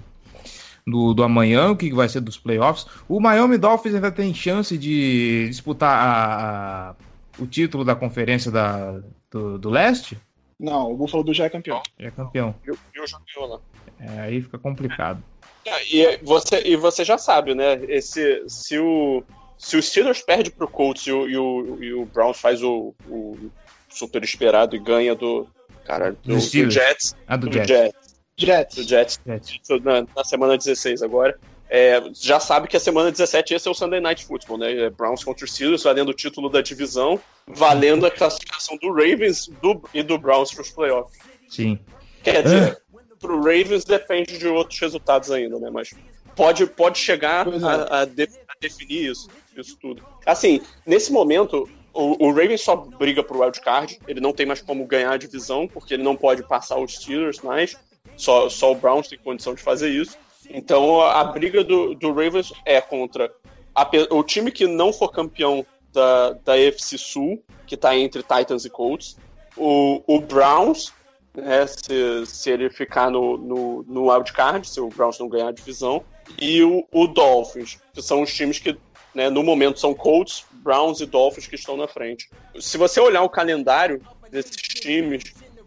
[0.87, 2.87] do, do amanhã, o que, que vai ser dos playoffs.
[3.09, 6.95] O Miami Dolphins ainda tem chance de disputar a, a,
[7.39, 9.01] o título da conferência da,
[9.31, 10.19] do, do leste?
[10.61, 11.83] Não, o Buffalo do já é campeão.
[11.99, 12.55] Já é campeão.
[12.67, 13.61] E o já ganhou lá.
[13.99, 15.23] É, aí fica complicado.
[15.65, 17.81] É, e, você, e você já sabe, né?
[17.89, 19.25] Esse, se, o,
[19.57, 22.95] se o Steelers perde pro Colts e o, e o, e o Browns faz o,
[23.09, 23.51] o
[23.95, 25.47] super esperado e ganha do,
[25.85, 27.17] Cara, do, do, do Jets.
[27.27, 27.69] Ah, do, do Jets.
[27.69, 28.17] Jets.
[28.37, 28.77] Jets.
[28.77, 29.21] Do Jets.
[29.27, 29.61] Jets.
[29.83, 31.39] Na, na, semana 16 agora.
[31.69, 34.73] É, já sabe que a semana 17 esse é o Sunday Night Football, né?
[34.73, 39.49] É Browns contra os Steelers, valendo o título da divisão, valendo a classificação do Ravens
[39.61, 41.19] do, e do Browns para os playoffs.
[41.49, 41.79] Sim.
[42.23, 42.99] Quer dizer, ah.
[43.19, 45.71] pro Ravens depende de outros resultados ainda, né?
[45.71, 45.95] Mas
[46.37, 47.65] pode, pode chegar é.
[47.65, 50.05] a, a, de, a definir isso, isso tudo.
[50.27, 54.87] Assim, nesse momento, o, o Ravens só briga pro wildcard, ele não tem mais como
[54.87, 57.77] ganhar a divisão, porque ele não pode passar os Steelers mais,
[58.17, 60.17] só, só o Browns tem condição de fazer isso.
[60.51, 63.33] Então a briga do, do Ravens é contra
[63.75, 68.65] a, o time que não for campeão da, da AFC Sul, que está entre Titans
[68.65, 69.17] e Colts,
[69.57, 70.93] o, o Browns,
[71.35, 75.53] né, se, se ele ficar no, no, no wildcard, se o Browns não ganhar a
[75.53, 76.03] divisão,
[76.39, 78.77] e o, o Dolphins, que são os times que
[79.15, 82.31] né, no momento são Colts, Browns e Dolphins que estão na frente.
[82.59, 84.01] Se você olhar o calendário
[84.31, 85.23] desses times,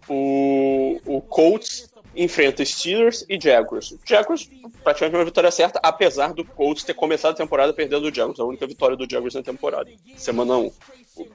[0.07, 3.91] o, o Colts enfrenta Steelers e Jaguars.
[3.91, 4.49] O Jaguars
[4.83, 8.45] praticamente uma vitória certa, apesar do Colts ter começado a temporada perdendo o Jaguars, a
[8.45, 10.71] única vitória do Jaguars na temporada, semana 1.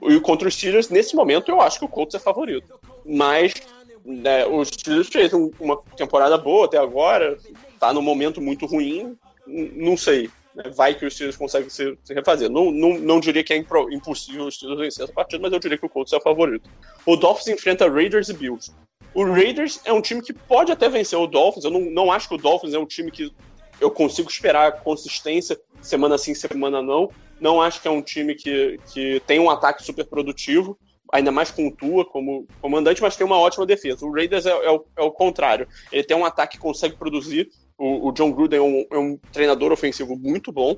[0.03, 2.81] E contra os Steelers, nesse momento, eu acho que o Colts é favorito.
[3.05, 3.55] Mas
[4.05, 7.39] né, os Steelers fez um, uma temporada boa até agora,
[7.79, 10.31] tá num momento muito ruim, não sei.
[10.75, 12.51] Vai que os Steelers conseguem se, se refazer.
[12.51, 15.79] Não, não, não diria que é impossível os Steelers vencer essa partida, mas eu diria
[15.79, 16.69] que o Colts é o favorito.
[17.07, 18.73] O Dolphins enfrenta Raiders e Bills.
[19.15, 21.65] O Raiders é um time que pode até vencer o Dolphins.
[21.65, 23.33] Eu não, não acho que o Dolphins é um time que
[23.81, 27.11] eu consigo esperar consistência semana sim, semana não.
[27.41, 30.79] Não acho que é um time que, que tem um ataque super produtivo,
[31.11, 34.05] ainda mais com Tua como comandante, mas tem uma ótima defesa.
[34.05, 35.67] O Raiders é, é, o, é o contrário.
[35.91, 37.49] Ele tem um ataque que consegue produzir,
[37.81, 40.77] o, o John Gruden é um, é um, treinador ofensivo muito bom,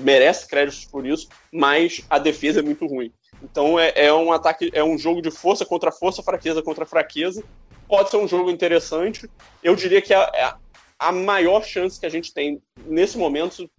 [0.00, 3.12] merece créditos por isso, mas a defesa é muito ruim.
[3.40, 7.44] Então é, é, um ataque, é um jogo de força contra força, fraqueza contra fraqueza.
[7.88, 9.30] Pode ser um jogo interessante.
[9.62, 10.58] Eu diria que a, a,
[10.98, 13.70] a maior chance que a gente tem nesse momento,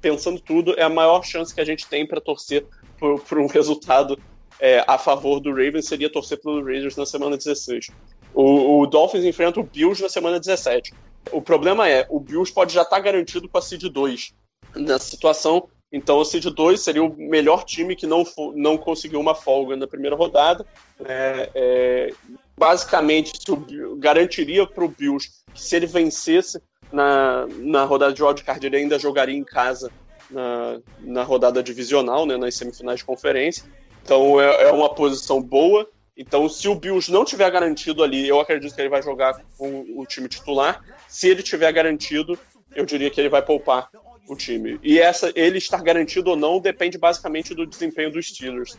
[0.00, 2.66] pensando tudo, é a maior chance que a gente tem para torcer
[2.98, 4.18] por, por, um resultado
[4.58, 7.90] é, a favor do Ravens seria torcer pelo Raiders na semana 16.
[8.34, 10.92] O, o Dolphins enfrenta o Bills na semana 17.
[11.32, 14.34] O problema é, o Bills pode já estar tá garantido com a Seed 2
[14.76, 15.68] nessa situação.
[15.90, 18.22] Então, o Seed 2 seria o melhor time que não,
[18.54, 20.66] não conseguiu uma folga na primeira rodada.
[21.04, 22.14] É, é,
[22.56, 23.32] basicamente,
[23.98, 26.60] garantiria para o Bills que se ele vencesse
[26.92, 29.90] na, na rodada de wildcard, ele ainda jogaria em casa
[30.30, 33.64] na, na rodada divisional, né, nas semifinais de conferência.
[34.02, 35.88] Então, é, é uma posição boa.
[36.16, 39.86] Então, se o Bills não tiver garantido ali, eu acredito que ele vai jogar com
[39.96, 40.82] o time titular.
[41.08, 42.38] Se ele tiver garantido,
[42.74, 43.90] eu diria que ele vai poupar
[44.28, 44.78] o time.
[44.82, 48.78] E essa, ele estar garantido ou não depende basicamente do desempenho dos Steelers.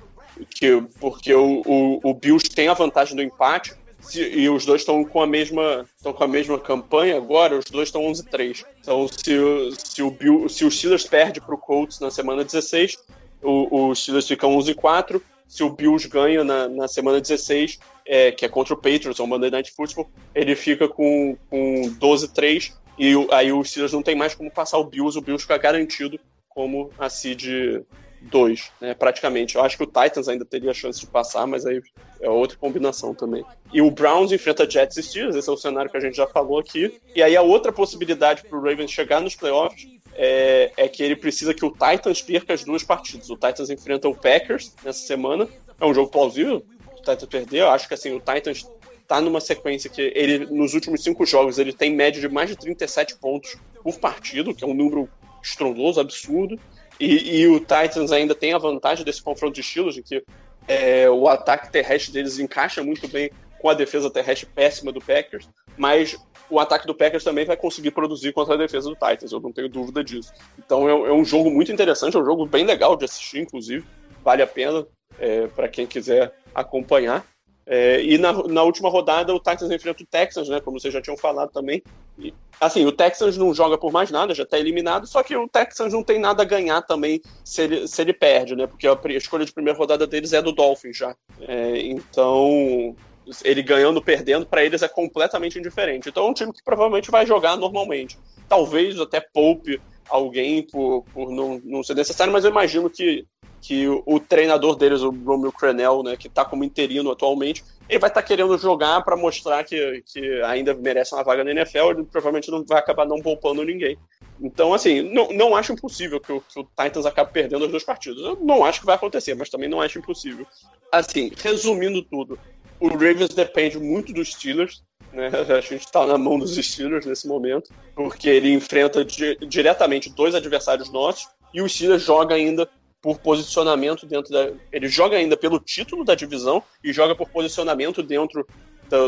[0.50, 4.82] Que, porque o, o, o Bills tem a vantagem do empate se, e os dois
[4.82, 8.64] estão com a mesma estão com a mesma campanha agora, os dois estão 11-3.
[8.80, 9.36] Então, se,
[9.78, 12.98] se, o se o Steelers perde para o Colts na semana 16,
[13.42, 18.46] o, o Steelers fica 11-4 se o Bills ganha na, na semana 16, é, que
[18.46, 23.52] é contra o Patriots, ou Monday Night Football, ele fica com, com 12-3, e aí
[23.52, 27.10] os Steelers não tem mais como passar o Bills, o Bills fica garantido como a
[27.10, 27.84] seed
[28.22, 29.56] 2, né, praticamente.
[29.56, 31.82] Eu acho que o Titans ainda teria a chance de passar, mas aí
[32.22, 33.44] é outra combinação também.
[33.74, 36.28] E o Browns enfrenta Jets e Steelers, esse é o cenário que a gente já
[36.28, 37.00] falou aqui.
[37.16, 39.88] E aí a outra possibilidade para o Ravens chegar nos playoffs
[40.22, 43.30] é, é, que ele precisa que o Titans perca as duas partidas.
[43.30, 45.48] O Titans enfrenta o Packers nessa semana.
[45.80, 46.62] É um jogo plausível.
[46.92, 47.68] O Titans perdeu.
[47.68, 48.70] Eu acho que assim, o Titans
[49.08, 52.58] tá numa sequência que ele, nos últimos cinco jogos, ele tem média de mais de
[52.58, 55.10] 37 pontos por partido, que é um número
[55.42, 56.60] estrondoso, absurdo.
[57.00, 60.22] E, e o Titans ainda tem a vantagem desse confronto de estilos, de que
[60.68, 65.48] é, o ataque terrestre deles encaixa muito bem com a defesa terrestre péssima do Packers.
[65.78, 66.18] mas
[66.50, 69.52] o ataque do Packers também vai conseguir produzir contra a defesa do Titans, eu não
[69.52, 70.34] tenho dúvida disso.
[70.58, 73.86] Então é, é um jogo muito interessante, é um jogo bem legal de assistir, inclusive,
[74.24, 74.86] vale a pena
[75.20, 77.26] é, para quem quiser acompanhar.
[77.72, 80.60] É, e na, na, última rodada o Titans enfrenta o Texans, né?
[80.60, 81.84] Como vocês já tinham falado também.
[82.18, 85.48] E, assim, o Texans não joga por mais nada, já está eliminado, só que o
[85.48, 88.66] Texans não tem nada a ganhar também se ele, se ele perde, né?
[88.66, 91.16] Porque a, a escolha de primeira rodada deles é do Dolphins já.
[91.42, 92.96] É, então,
[93.44, 96.10] ele ganhando perdendo, para eles é completamente indiferente.
[96.10, 98.18] Então é um time que provavelmente vai jogar normalmente.
[98.48, 103.26] Talvez até poupe alguém por, por não, não ser necessário, mas eu imagino que
[103.62, 108.00] que o, o, treinador deles, o Romeo Crenel, né, que está como interino atualmente, ele
[108.00, 111.92] vai estar tá querendo jogar para mostrar que, que ainda merece uma vaga na NFL,
[111.92, 113.98] ele provavelmente não vai acabar não poupando ninguém.
[114.42, 117.84] Então, assim, não, não acho impossível que o, que o Titans acabe perdendo as duas
[117.84, 118.24] partidas.
[118.24, 120.48] Eu não acho que vai acontecer, mas também não acho impossível.
[120.92, 122.40] Assim, resumindo tudo,
[122.80, 125.30] o Ravens depende muito dos Steelers, né?
[125.50, 130.36] A gente está na mão dos Steelers nesse momento, porque ele enfrenta di diretamente dois
[130.36, 132.70] adversários nossos e o Steelers joga ainda
[133.02, 134.52] por posicionamento dentro da.
[134.72, 138.46] Ele joga ainda pelo título da divisão e joga por posicionamento dentro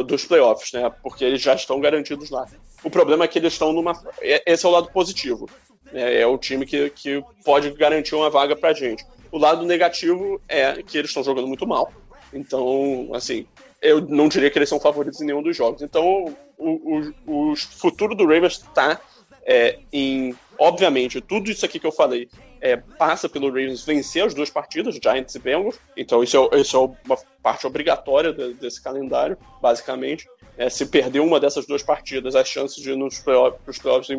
[0.05, 0.91] dos playoffs, né?
[1.01, 2.45] Porque eles já estão garantidos lá.
[2.83, 3.93] O problema é que eles estão numa.
[4.21, 5.49] É, esse é o lado positivo.
[5.91, 6.21] Né?
[6.21, 9.05] É o time que, que pode garantir uma vaga pra gente.
[9.31, 11.91] O lado negativo é que eles estão jogando muito mal.
[12.33, 13.45] Então, assim,
[13.81, 15.81] eu não diria que eles são favoritos em nenhum dos jogos.
[15.81, 19.01] Então, o, o, o futuro do Ravens está
[19.43, 20.35] é, em.
[20.57, 22.29] Obviamente, tudo isso aqui que eu falei
[22.61, 25.79] é, passa pelo Ravens vencer as duas partidas, Giants e Bengals.
[25.97, 30.29] Então isso é, isso é uma parte obrigatória de, desse calendário, basicamente.
[30.57, 34.09] É, se perder uma dessas duas partidas, as chances de ir nos playoffs, playoffs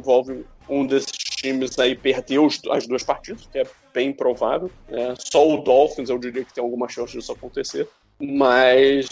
[0.69, 4.71] um desses times aí perder os, as duas partidas, que é bem provável.
[4.89, 5.15] Né?
[5.19, 7.89] Só o Dolphins eu diria que tem alguma chance disso acontecer.
[8.23, 9.09] Mas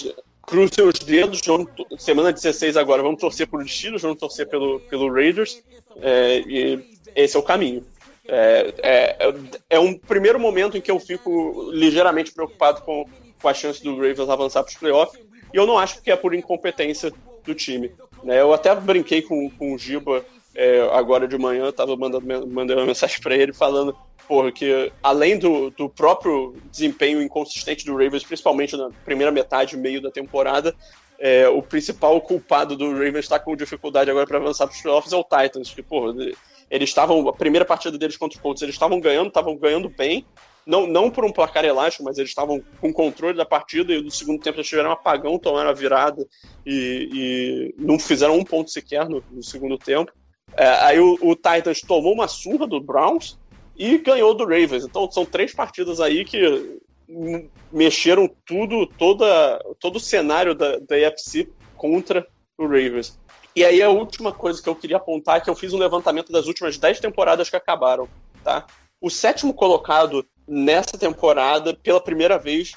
[0.46, 5.12] cruze os dedos, vamos, semana 16 agora, vamos torcer por Steelers, vamos torcer pelo, pelo
[5.12, 5.62] Raiders,
[6.00, 6.78] é, e
[7.16, 7.84] esse é o caminho.
[8.28, 9.34] É, é,
[9.70, 13.04] é, um primeiro momento em que eu fico ligeiramente preocupado com,
[13.42, 15.20] com a chance do Ravens avançar para os playoffs,
[15.52, 17.12] e eu não acho que é por incompetência
[17.44, 17.90] do time.
[18.22, 18.40] Né?
[18.40, 22.86] Eu até brinquei com, com o Giba é, agora de manhã, estava mandando, mandando uma
[22.86, 23.96] mensagem para ele falando
[24.30, 30.00] porra, que além do, do próprio desempenho inconsistente do Ravens, principalmente na primeira metade, meio
[30.00, 30.72] da temporada,
[31.18, 34.80] é, o principal culpado do Ravens estar tá com dificuldade agora para avançar para os
[34.80, 36.14] playoffs é o Titans, que, porra,
[36.70, 40.24] eles estavam, a primeira partida deles contra os Colts, eles estavam ganhando, estavam ganhando bem,
[40.64, 44.12] não, não por um placar elástico, mas eles estavam com controle da partida e no
[44.12, 46.24] segundo tempo eles tiveram um apagão, tomaram a virada
[46.64, 50.12] e, e não fizeram um ponto sequer no, no segundo tempo.
[50.56, 53.36] É, aí o, o, Titans tomou uma surra do Browns
[53.80, 54.84] e ganhou do Ravens.
[54.84, 56.78] Então são três partidas aí que
[57.72, 62.26] mexeram tudo, toda, todo o cenário da, da AFC contra
[62.58, 63.18] o Ravens.
[63.56, 66.30] E aí a última coisa que eu queria apontar é que eu fiz um levantamento
[66.30, 68.06] das últimas 10 temporadas que acabaram,
[68.44, 68.66] tá?
[69.00, 72.72] O sétimo colocado nessa temporada, pela primeira vez,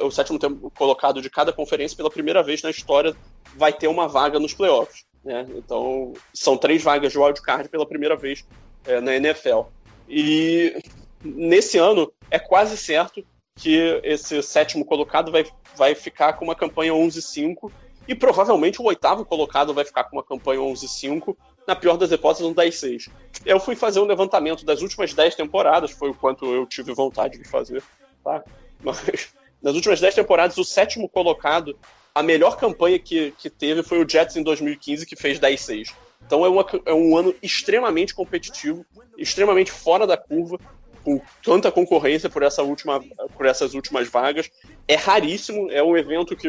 [0.00, 0.38] o sétimo
[0.70, 3.14] colocado de cada conferência, pela primeira vez na história,
[3.54, 5.04] vai ter uma vaga nos playoffs.
[5.22, 5.46] Né?
[5.56, 8.46] Então, são três vagas de wildcard pela primeira vez
[8.86, 9.64] é, na NFL.
[10.08, 10.80] E
[11.22, 15.44] nesse ano, é quase certo que esse sétimo colocado vai,
[15.76, 17.70] vai ficar com uma campanha 11-5
[18.06, 21.36] e provavelmente o oitavo colocado vai ficar com uma campanha 11-5,
[21.66, 23.10] na pior das hipóteses, um 10-6.
[23.44, 27.36] Eu fui fazer um levantamento das últimas 10 temporadas, foi o quanto eu tive vontade
[27.36, 27.82] de fazer,
[28.24, 28.42] tá?
[28.82, 29.28] Mas
[29.60, 31.76] nas últimas 10 temporadas, o sétimo colocado,
[32.14, 35.92] a melhor campanha que, que teve foi o Jets em 2015, que fez 10-6.
[36.26, 38.84] Então é, uma, é um ano extremamente competitivo,
[39.16, 40.58] extremamente fora da curva,
[41.04, 43.00] com tanta concorrência por, essa última,
[43.36, 44.50] por essas últimas vagas.
[44.86, 46.48] É raríssimo, é um evento que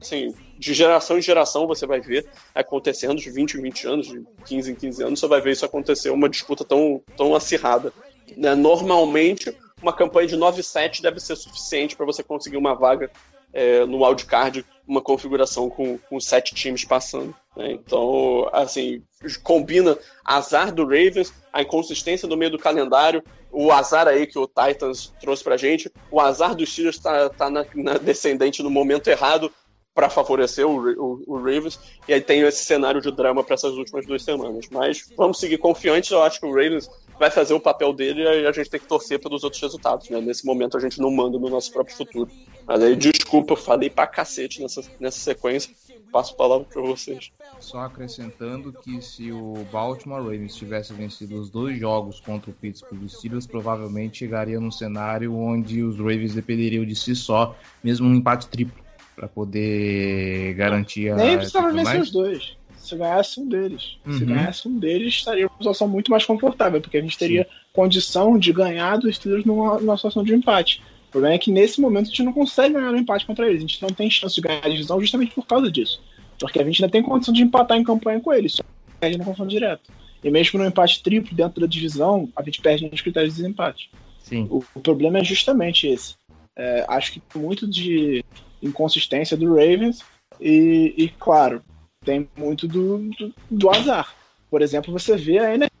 [0.00, 4.24] assim, de geração em geração você vai ver acontecendo de 20 em 20 anos, de
[4.46, 7.92] 15 em 15 anos, você vai ver isso acontecer, uma disputa tão, tão acirrada.
[8.36, 8.54] Né?
[8.54, 13.10] Normalmente, uma campanha de 9-7 deve ser suficiente para você conseguir uma vaga
[13.52, 17.34] é, no wildcard, uma configuração com, com sete times passando.
[17.54, 17.72] Né?
[17.72, 19.02] Então, assim,
[19.42, 23.22] combina azar do Ravens, a inconsistência do meio do calendário,
[23.52, 27.50] o azar aí que o Titans trouxe pra gente, o azar dos Steelers tá, tá
[27.50, 29.52] na, na descendente no momento errado,
[29.98, 31.76] para favorecer o, o, o, Ravens,
[32.06, 34.68] e aí tem esse cenário de drama para essas últimas duas semanas.
[34.70, 38.46] Mas vamos seguir confiantes, eu acho que o Ravens vai fazer o papel dele e
[38.46, 40.08] a gente tem que torcer pelos outros resultados.
[40.08, 40.20] Né?
[40.20, 42.30] Nesse momento a gente não manda no nosso próprio futuro.
[42.68, 45.74] Mas aí, desculpa, eu falei pra cacete nessa, nessa sequência.
[46.12, 47.30] Passo a palavra para vocês.
[47.60, 53.06] Só acrescentando que se o Baltimore Ravens tivesse vencido os dois jogos contra o Pittsburgh
[53.08, 58.46] Steelers, provavelmente chegaria num cenário onde os Ravens dependeriam de si só, mesmo um empate
[58.48, 58.82] triplo
[59.16, 61.16] para poder garantir a.
[61.16, 62.56] Nem precisava vencer os dois.
[62.76, 63.98] se ganhasse um deles.
[64.04, 64.26] Se Uhum.
[64.26, 68.50] ganhasse um deles, estaria uma situação muito mais confortável, porque a gente teria condição de
[68.52, 70.80] ganhar dos Steelers numa, numa situação de empate.
[71.08, 73.58] O problema é que nesse momento a gente não consegue ganhar um empate contra eles.
[73.58, 76.02] A gente não tem chance de ganhar a divisão justamente por causa disso.
[76.38, 78.62] Porque a gente ainda tem condição de empatar em campanha com eles, só
[79.00, 79.90] perde no confronto direto.
[80.22, 83.90] E mesmo no empate triplo dentro da divisão, a gente perde nos critérios de desempate.
[84.22, 84.46] Sim.
[84.50, 86.16] O, o problema é justamente esse.
[86.54, 88.24] É, acho que tem muito de
[88.62, 90.02] inconsistência do Ravens
[90.40, 91.62] e, e, claro,
[92.04, 94.14] tem muito do, do, do azar.
[94.50, 95.72] Por exemplo, você vê a NFC.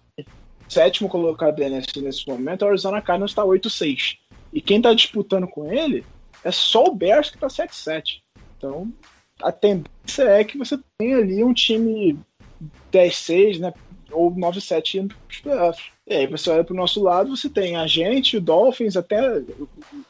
[0.68, 4.18] Sétimo colocado da NFC nesse momento, a Arizona Cardinals está 8-6.
[4.52, 6.04] E quem está disputando com ele
[6.44, 8.20] é só o Bears que está 7-7.
[8.56, 8.92] Então,
[9.42, 12.18] a tendência é que você tenha ali um time
[12.92, 13.72] 10-6, né?
[14.10, 15.90] Ou 9-7 indo para os playoffs.
[16.06, 19.42] E aí você olha para o nosso lado, você tem a gente, o Dolphins, até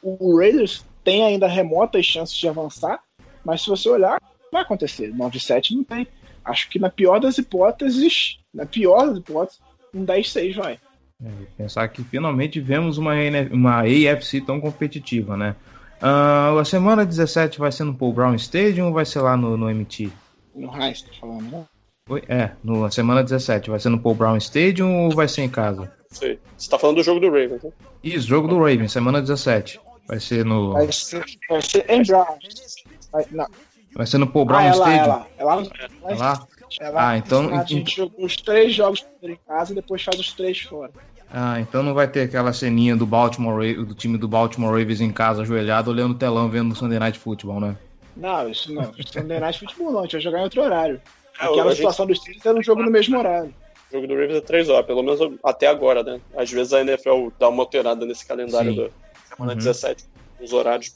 [0.01, 3.03] o, Raiders tem ainda remotas chances de avançar,
[3.43, 4.21] mas se você olhar,
[4.51, 5.13] vai acontecer.
[5.13, 6.07] 9-7 não tem.
[6.43, 9.61] Acho que na pior das hipóteses, na pior das hipóteses,
[9.93, 10.79] um 10-6 vai.
[11.23, 13.13] É, pensar que finalmente vemos uma,
[13.51, 15.55] uma AFC tão competitiva, né?
[16.01, 19.57] Uh, a semana 17 vai ser no Paul Brown Stadium ou vai ser lá no,
[19.57, 20.09] no MT?
[20.55, 21.65] No Heinz, tá falando, né?
[22.09, 22.23] Oi?
[22.27, 23.69] É, no, semana 17.
[23.69, 25.91] Vai ser no Paul Brown Stadium ou vai ser em casa?
[26.09, 26.39] Sei.
[26.57, 27.71] Você tá falando do jogo do Ravens, né?
[28.03, 29.79] Isso, jogo do Ravens, semana 17.
[30.07, 30.73] Vai ser no.
[30.73, 32.25] Vai ser, vai ser em Brown.
[33.11, 33.47] Vai, não.
[33.93, 35.03] Vai ser no Paul Brown ah, é lá, Stadium.
[35.03, 35.63] é lá, é lá,
[36.03, 36.47] É lá?
[36.79, 37.09] É lá.
[37.11, 40.33] Ah, então- A gente jogou os três jogos primeiro em casa e depois faz os
[40.33, 40.91] três fora.
[41.31, 45.11] Ah, então não vai ter aquela ceninha do Baltimore do time do Baltimore Ravens em
[45.11, 47.77] casa, ajoelhado, olhando o telão, vendo o Sunday Night Football, né?
[48.17, 48.91] Não, isso não.
[48.97, 49.99] Isso não é Night Futebol, não.
[49.99, 51.01] A gente vai jogar em outro horário.
[51.39, 53.53] É, Aquela a gente- situação dos Steelers era um jogo no mesmo horário.
[53.89, 56.19] O jogo do Ravens é 3 horas, pelo menos até agora, né?
[56.35, 58.77] Às vezes a NFL dá uma alterada nesse calendário Sim.
[58.83, 58.89] da
[59.35, 59.57] semana Uhum.
[59.59, 60.03] 17,
[60.41, 60.93] os horários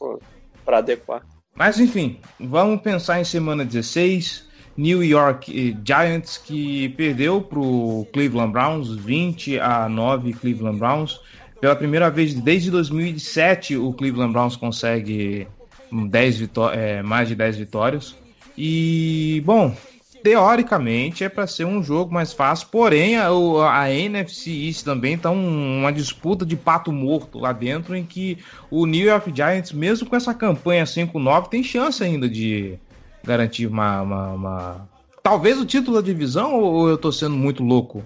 [0.66, 1.22] pra adequar.
[1.56, 4.48] Mas enfim, vamos pensar em semana 16.
[4.76, 11.20] New York Giants que perdeu pro Cleveland Browns 20 a 9 Cleveland Browns.
[11.62, 15.48] Pela primeira vez desde 2007 o Cleveland Browns consegue
[15.92, 18.16] hum, 10 vitó- eh, mais de 10 vitórias.
[18.58, 19.76] E bom,
[20.24, 25.18] teoricamente é para ser um jogo mais fácil, porém a, o- a NFC East também
[25.18, 28.38] tá um- uma disputa de pato morto lá dentro em que
[28.72, 32.76] o New York Giants, mesmo com essa campanha 5-9, tem chance ainda de
[33.24, 34.90] garantir uma, uma- uma-
[35.22, 38.04] Talvez o título da divisão ou eu tô sendo muito louco?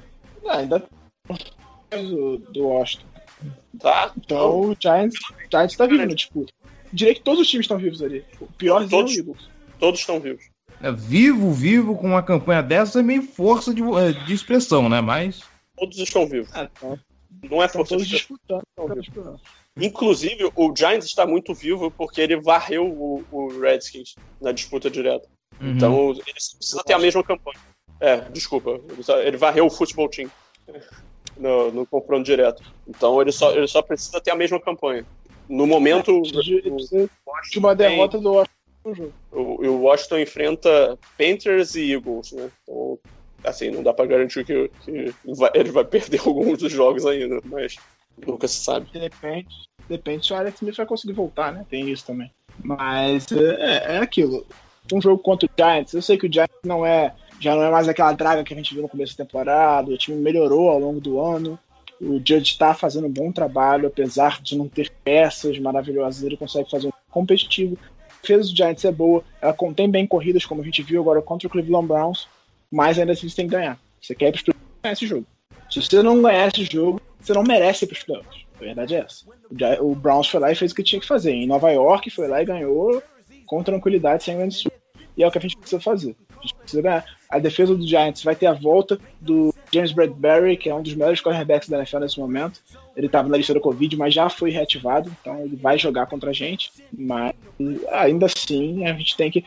[0.47, 0.83] Ah, ainda
[1.91, 3.05] do, do Washington.
[3.79, 4.11] Tá?
[4.17, 5.15] Então o Giants,
[5.51, 6.53] Giants tá vivo na disputa.
[6.93, 8.23] Diria que todos os times estão vivos ali.
[8.39, 9.15] O pior é o Todos.
[9.79, 10.45] Todos estão vivos.
[10.81, 15.01] É, vivo, vivo com uma campanha dessa é meio força de, eh, de expressão, né?
[15.01, 15.41] Mas.
[15.75, 16.49] Todos estão vivos.
[16.53, 16.99] Ah, então,
[17.49, 18.61] Não é estão força todos de disputando.
[18.79, 19.39] estão disputando.
[19.81, 25.27] Inclusive, o Giants está muito vivo porque ele varreu o, o Redskins na disputa direta.
[25.61, 25.71] uhum.
[25.71, 27.57] Então, ele precisa ter a mesma campanha.
[27.99, 28.79] É, desculpa.
[29.23, 30.29] Ele varreu o futebol team
[31.37, 32.61] no, no confronto direto.
[32.87, 35.05] Então, ele só, ele só precisa ter a mesma campanha.
[35.49, 37.09] No momento, De, ele precisa
[37.51, 38.53] de uma derrota do Washington
[38.85, 39.13] no jogo.
[39.31, 42.49] o, o Washington enfrenta Panthers e Eagles, né?
[42.63, 42.99] Então,
[43.43, 47.39] assim, não dá pra garantir que, que vai- ele vai perder alguns dos jogos ainda,
[47.45, 47.75] mas
[48.25, 48.89] nunca se sabe.
[48.91, 49.47] Depende.
[49.89, 51.65] Depende se o Alex Smith vai conseguir voltar, né?
[51.69, 52.31] Tem isso também.
[52.63, 54.45] Mas é, é aquilo.
[54.91, 57.13] Um jogo contra o Giants, eu sei que o Giants não é.
[57.39, 59.91] Já não é mais aquela draga que a gente viu no começo da temporada.
[59.91, 61.59] O time melhorou ao longo do ano.
[61.99, 66.69] O Judge está fazendo um bom trabalho, apesar de não ter peças maravilhosas, ele consegue
[66.69, 67.77] fazer um competitivo.
[67.97, 71.21] A defesa do Giants é boa, ela contém bem corridas, como a gente viu agora
[71.21, 72.27] contra o Cleveland Browns,
[72.69, 73.79] mas ainda assim você tem que ganhar.
[73.99, 75.25] Você quer ir para os playoffs, ganhar esse jogo.
[75.69, 78.46] Se você não ganhar esse jogo, você não merece ir para os playoffs.
[78.59, 79.25] A verdade é essa.
[79.79, 81.31] O Browns foi lá e fez o que tinha que fazer.
[81.31, 83.01] Em Nova York, foi lá e ganhou
[83.45, 84.71] com tranquilidade, sem grande susto.
[85.15, 86.15] E é o que a gente precisa fazer.
[86.37, 87.05] A gente precisa ganhar.
[87.29, 90.93] A defesa do Giants vai ter a volta do James Bradbury, que é um dos
[90.93, 92.61] melhores cornerbacks da NFL nesse momento.
[92.95, 96.29] Ele estava na lista do Covid, mas já foi reativado, então ele vai jogar contra
[96.29, 96.71] a gente.
[96.95, 97.33] Mas
[97.89, 99.43] ainda assim, a gente tem que.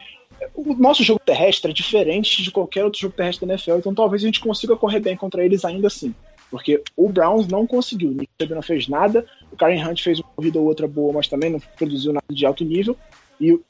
[0.54, 4.22] O nosso jogo terrestre é diferente de qualquer outro jogo terrestre da NFL, então talvez
[4.22, 6.14] a gente consiga correr bem contra eles ainda assim.
[6.50, 8.10] Porque o Browns não conseguiu.
[8.10, 9.24] O Nick Chubb não fez nada.
[9.52, 12.44] O Karen Hunt fez uma corrida ou outra boa, mas também não produziu nada de
[12.44, 12.96] alto nível.
[13.40, 13.62] E o,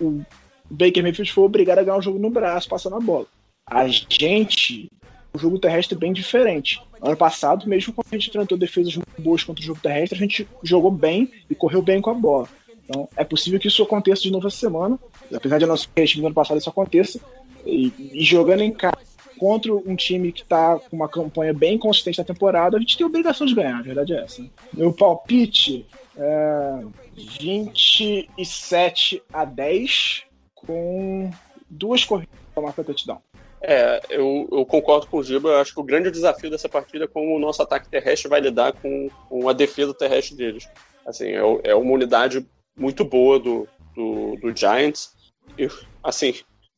[0.00, 0.22] o
[0.68, 3.26] Baker Mayfield foi obrigado a ganhar o jogo no braço, passando a bola.
[3.66, 4.90] A gente,
[5.32, 6.82] o jogo terrestre é bem diferente.
[7.00, 10.20] Ano passado, mesmo quando a gente enfrentou defesas muito boas contra o jogo terrestre, a
[10.20, 12.48] gente jogou bem e correu bem com a bola.
[12.84, 14.98] Então, é possível que isso aconteça de novo essa semana.
[15.32, 17.20] Apesar de ser time do ano passado, isso aconteça.
[17.64, 22.18] E, e jogando em casa contra um time que está com uma campanha bem consistente
[22.18, 24.44] na temporada, a gente tem a obrigação de ganhar, a verdade é essa.
[24.72, 26.84] Meu palpite é
[27.16, 30.22] 27 a 10
[30.54, 31.30] com
[31.68, 33.20] duas corridas para marcar touchdown.
[33.66, 35.48] É, eu, eu, concordo com o Giba.
[35.48, 38.40] Eu acho que o grande desafio dessa partida é como o nosso ataque terrestre vai
[38.40, 40.68] lidar com, com a defesa terrestre deles.
[41.06, 45.14] Assim, é, é uma unidade muito boa do, do, do Giants.
[45.58, 45.68] E,
[46.02, 46.34] assim,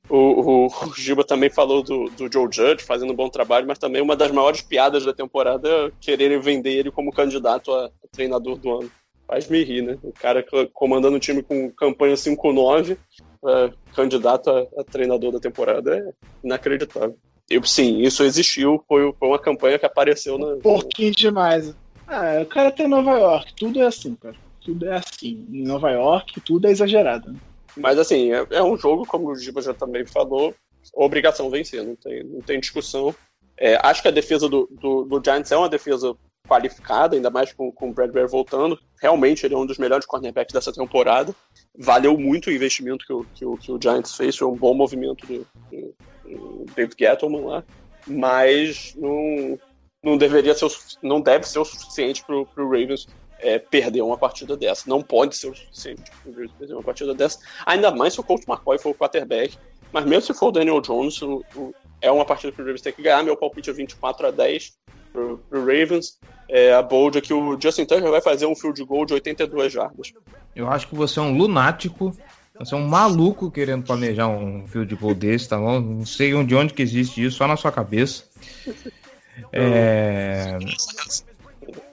[0.09, 3.79] o, o, o, Giba também falou do, do Joe Judge fazendo um bom trabalho, mas
[3.79, 8.57] também uma das maiores piadas da temporada é quererem vender ele como candidato a, treinador
[8.57, 8.91] do ano.
[9.27, 9.99] Faz me rir, né?
[10.03, 12.97] O cara comandando um time com campanha 5-9
[13.45, 16.13] é, candidato a, a, treinador da temporada é
[16.45, 17.17] inacreditável.
[17.49, 20.57] Eu, sim, isso existiu, foi, foi uma campanha que apareceu na.
[20.57, 21.75] Pouquinho demais.
[22.07, 24.37] Ah, o cara tem Nova York, tudo é assim, cara.
[24.61, 25.47] Tudo é assim.
[25.53, 27.33] Em Nova York, tudo é exagerado.
[27.33, 27.39] Né?
[27.77, 30.55] Mas assim, é, é, um jogo, como o Giba já também falou,
[30.95, 33.15] obrigação vencer, não tem, não tem discussão.
[33.57, 36.15] É, acho que a defesa do, do, do, Giants é uma defesa
[36.47, 38.79] qualificada, ainda mais com, com o Bradbury voltando.
[39.01, 41.35] Realmente ele é um dos melhores cornerbacks dessa temporada
[41.79, 44.75] valeu muito o investimento que o, que o, que o Giants fez, foi um bom
[44.75, 47.65] movimento do, do, do David Gettleman lá,
[48.07, 49.59] mas não,
[50.03, 50.69] não deveria ser
[51.03, 53.07] não deve ser o suficiente para o Ravens
[53.39, 54.89] é, perder uma partida dessa.
[54.89, 58.45] Não pode ser o suficiente para perder uma partida dessa, ainda mais se o Coach
[58.49, 59.57] McCoy for o quarterback,
[59.93, 62.83] mas mesmo se for o Daniel Jones, o, o, é uma partida que o Ravens
[62.83, 64.75] tem que ganhar, meu palpite é 24 a 10
[65.13, 66.19] para o Ravens,
[66.49, 69.73] é, a bold é que o Justin Tucker vai fazer um field goal de 82
[69.73, 70.13] jardas.
[70.55, 72.17] Eu acho que você é um lunático,
[72.59, 75.81] você é um maluco querendo planejar um field goal desse, tá bom?
[75.81, 78.25] Não sei onde, onde que existe isso, só na sua cabeça.
[79.53, 80.57] É...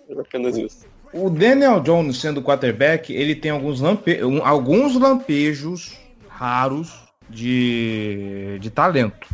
[0.08, 0.86] é apenas isso.
[1.14, 4.20] O Daniel Jones sendo quarterback, ele tem alguns, lampe...
[4.44, 5.98] alguns lampejos
[6.28, 6.92] raros
[7.30, 8.58] de...
[8.60, 9.28] de talento.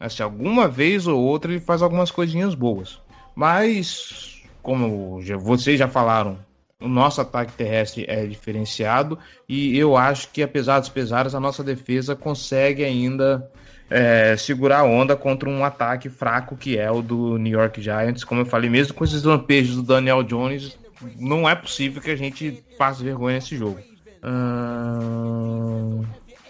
[0.00, 3.00] Assim, alguma vez ou outra ele faz algumas coisinhas boas.
[3.34, 6.38] Mas como vocês já falaram,
[6.80, 9.18] o nosso ataque terrestre é diferenciado
[9.48, 13.50] e eu acho que, apesar dos pesares, a nossa defesa consegue ainda
[13.90, 18.24] é, segurar a onda contra um ataque fraco que é o do New York Giants.
[18.24, 20.78] Como eu falei, mesmo com esses lampejos do Daniel Jones,
[21.18, 23.78] não é possível que a gente passe vergonha nesse jogo.
[24.24, 26.02] Hum,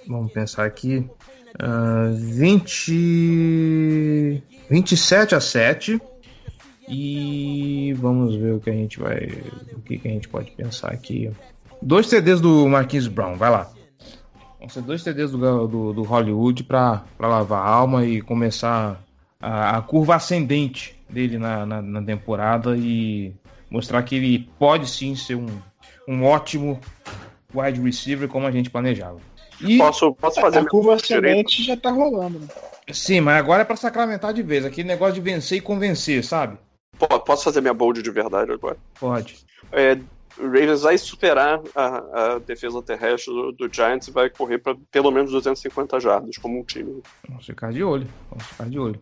[0.07, 1.07] vamos pensar aqui.
[1.63, 6.01] Hum, 20, 27 a 7.
[6.91, 9.27] E vamos ver o que a gente vai.
[9.73, 11.31] O que, que a gente pode pensar aqui.
[11.83, 13.71] Dois CDs do Marquinhos Brown, vai lá.
[14.59, 19.01] Vão ser dois CDs do, do, do Hollywood para lavar a alma e começar
[19.41, 23.33] a, a curva ascendente dele na, na, na, temporada e
[23.71, 25.47] mostrar que ele pode sim ser um,
[26.07, 26.81] um ótimo
[27.55, 29.19] wide receiver como a gente planejava.
[29.61, 32.39] E posso, posso fazer a curva ascendente já tá rolando.
[32.39, 32.47] Né?
[32.93, 34.65] Sim, mas agora é para sacramentar de vez.
[34.65, 36.57] Aquele negócio de vencer e convencer, sabe?
[37.27, 38.77] Posso fazer minha bold de verdade agora?
[38.99, 39.37] Pode.
[39.73, 39.99] É,
[40.39, 44.77] o Ravens vai superar a, a defesa terrestre do, do, Giants e vai correr para
[44.91, 47.03] pelo menos 250 jardas como um time.
[47.29, 48.07] Vamos ficar de olho.
[48.31, 49.01] Vamos ficar de olho.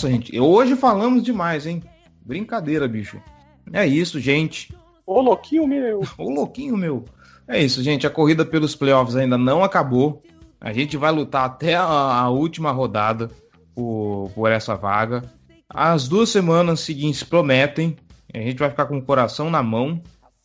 [0.00, 1.82] Nossa, gente, hoje falamos demais, hein?
[2.24, 3.20] Brincadeira, bicho.
[3.70, 4.74] É isso, gente.
[5.04, 6.00] Ô, louquinho meu.
[6.16, 7.04] Ô, louquinho meu.
[7.46, 8.06] É isso, gente.
[8.06, 10.22] A corrida pelos playoffs ainda não acabou.
[10.58, 13.30] A gente vai lutar até a, a última rodada
[13.74, 15.22] por, por essa vaga.
[15.68, 17.94] As duas semanas seguintes prometem.
[18.32, 20.00] A gente vai ficar com o coração na mão.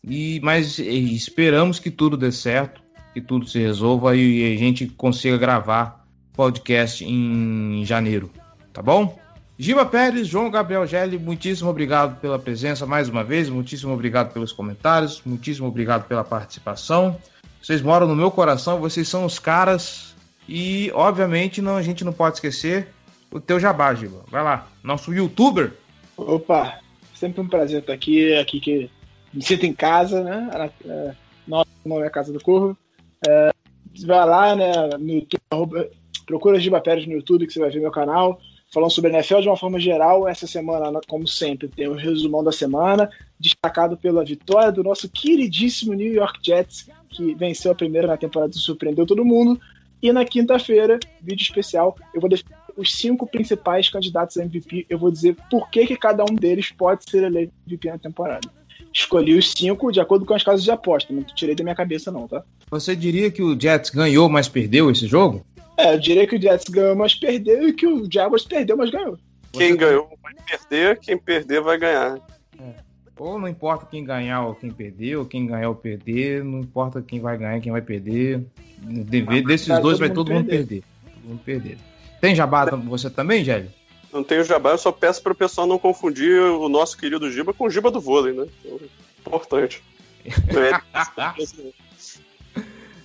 [0.06, 2.82] E mas esperamos que tudo dê certo,
[3.14, 8.30] que tudo se resolva e a gente consiga gravar podcast em janeiro,
[8.70, 9.18] tá bom?
[9.58, 14.52] Giba Pérez, João Gabriel Gelli, muitíssimo obrigado pela presença mais uma vez, muitíssimo obrigado pelos
[14.52, 17.16] comentários, muitíssimo obrigado pela participação.
[17.62, 20.14] Vocês moram no meu coração, vocês são os caras
[20.46, 22.88] e, obviamente, não, a gente não pode esquecer
[23.30, 24.24] o teu jabá, Giba.
[24.30, 25.72] Vai lá, nosso youtuber.
[26.18, 26.78] Opa,
[27.14, 28.90] sempre um prazer estar aqui, aqui que
[29.32, 30.70] me sinto em casa, né?
[31.48, 32.76] Nossa, não é Casa do Corvo.
[33.26, 33.52] É,
[34.04, 35.90] vai lá, né, no YouTube,
[36.26, 38.38] procura Giba Pérez no YouTube que você vai ver meu canal
[38.72, 40.28] falando sobre a NFL de uma forma geral.
[40.28, 45.94] Essa semana, como sempre, tem um resumão da semana, destacado pela vitória do nosso queridíssimo
[45.94, 49.60] New York Jets, que venceu a primeira na temporada e surpreendeu todo mundo.
[50.02, 54.86] E na quinta-feira, vídeo especial, eu vou defender os cinco principais candidatos a MVP.
[54.88, 58.48] Eu vou dizer por que, que cada um deles pode ser eleito MVP na temporada.
[58.92, 62.10] Escolhi os cinco de acordo com as casas de aposta, não tirei da minha cabeça,
[62.10, 62.42] não, tá?
[62.70, 65.44] Você diria que o Jets ganhou, mas perdeu esse jogo?
[65.76, 68.90] É, eu diria que o Jets ganhou, mas perdeu, e que o Jaguars perdeu, mas
[68.90, 69.18] ganhou.
[69.52, 69.76] Quem você...
[69.76, 72.18] ganhou vai perder, quem perder vai ganhar.
[72.60, 72.74] É.
[73.18, 77.02] Ou não importa quem ganhar ou quem perder, ou quem ganhar ou perder, não importa
[77.02, 78.44] quem vai ganhar e quem vai perder.
[78.78, 80.82] Dever, desses dois vai todo mundo perder.
[81.04, 81.78] Todo mundo perder.
[82.20, 83.70] Tem jabá você também, Gélio?
[84.12, 87.52] Não tenho jabá, eu só peço para o pessoal não confundir o nosso querido Giba
[87.52, 88.46] com o Giba do vôlei, né?
[88.64, 88.80] Então,
[89.26, 89.82] importante.
[90.24, 90.80] é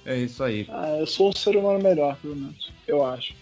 [0.06, 0.68] isso aí.
[0.69, 2.72] Ah, eu sou um ser humano melhor, pelo menos.
[2.88, 3.34] Eu acho.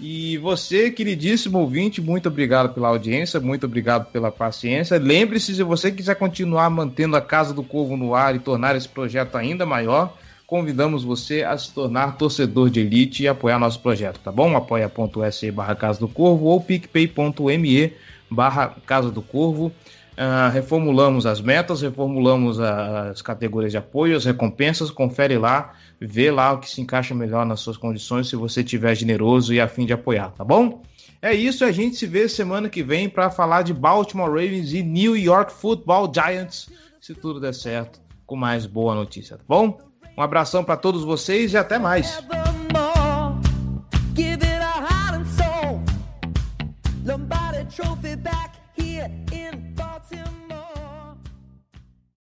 [0.00, 4.96] E você, queridíssimo ouvinte, muito obrigado pela audiência, muito obrigado pela paciência.
[4.96, 8.88] Lembre-se, se você quiser continuar mantendo a Casa do Corvo no ar e tornar esse
[8.88, 10.16] projeto ainda maior,
[10.46, 14.56] convidamos você a se tornar torcedor de elite e apoiar nosso projeto, tá bom?
[14.56, 17.92] apoia.se barra Casa do Corvo ou picpay.me
[18.30, 19.72] barra Casa do Corvo.
[20.18, 26.54] Uh, reformulamos as metas, reformulamos as categorias de apoio, as recompensas, confere lá, vê lá
[26.54, 29.92] o que se encaixa melhor nas suas condições, se você tiver generoso e afim de
[29.92, 30.82] apoiar, tá bom?
[31.22, 34.82] É isso, a gente se vê semana que vem para falar de Baltimore Ravens e
[34.82, 36.68] New York Football Giants,
[37.00, 39.78] se tudo der certo, com mais boa notícia, tá bom?
[40.16, 42.18] Um abração para todos vocês e até mais.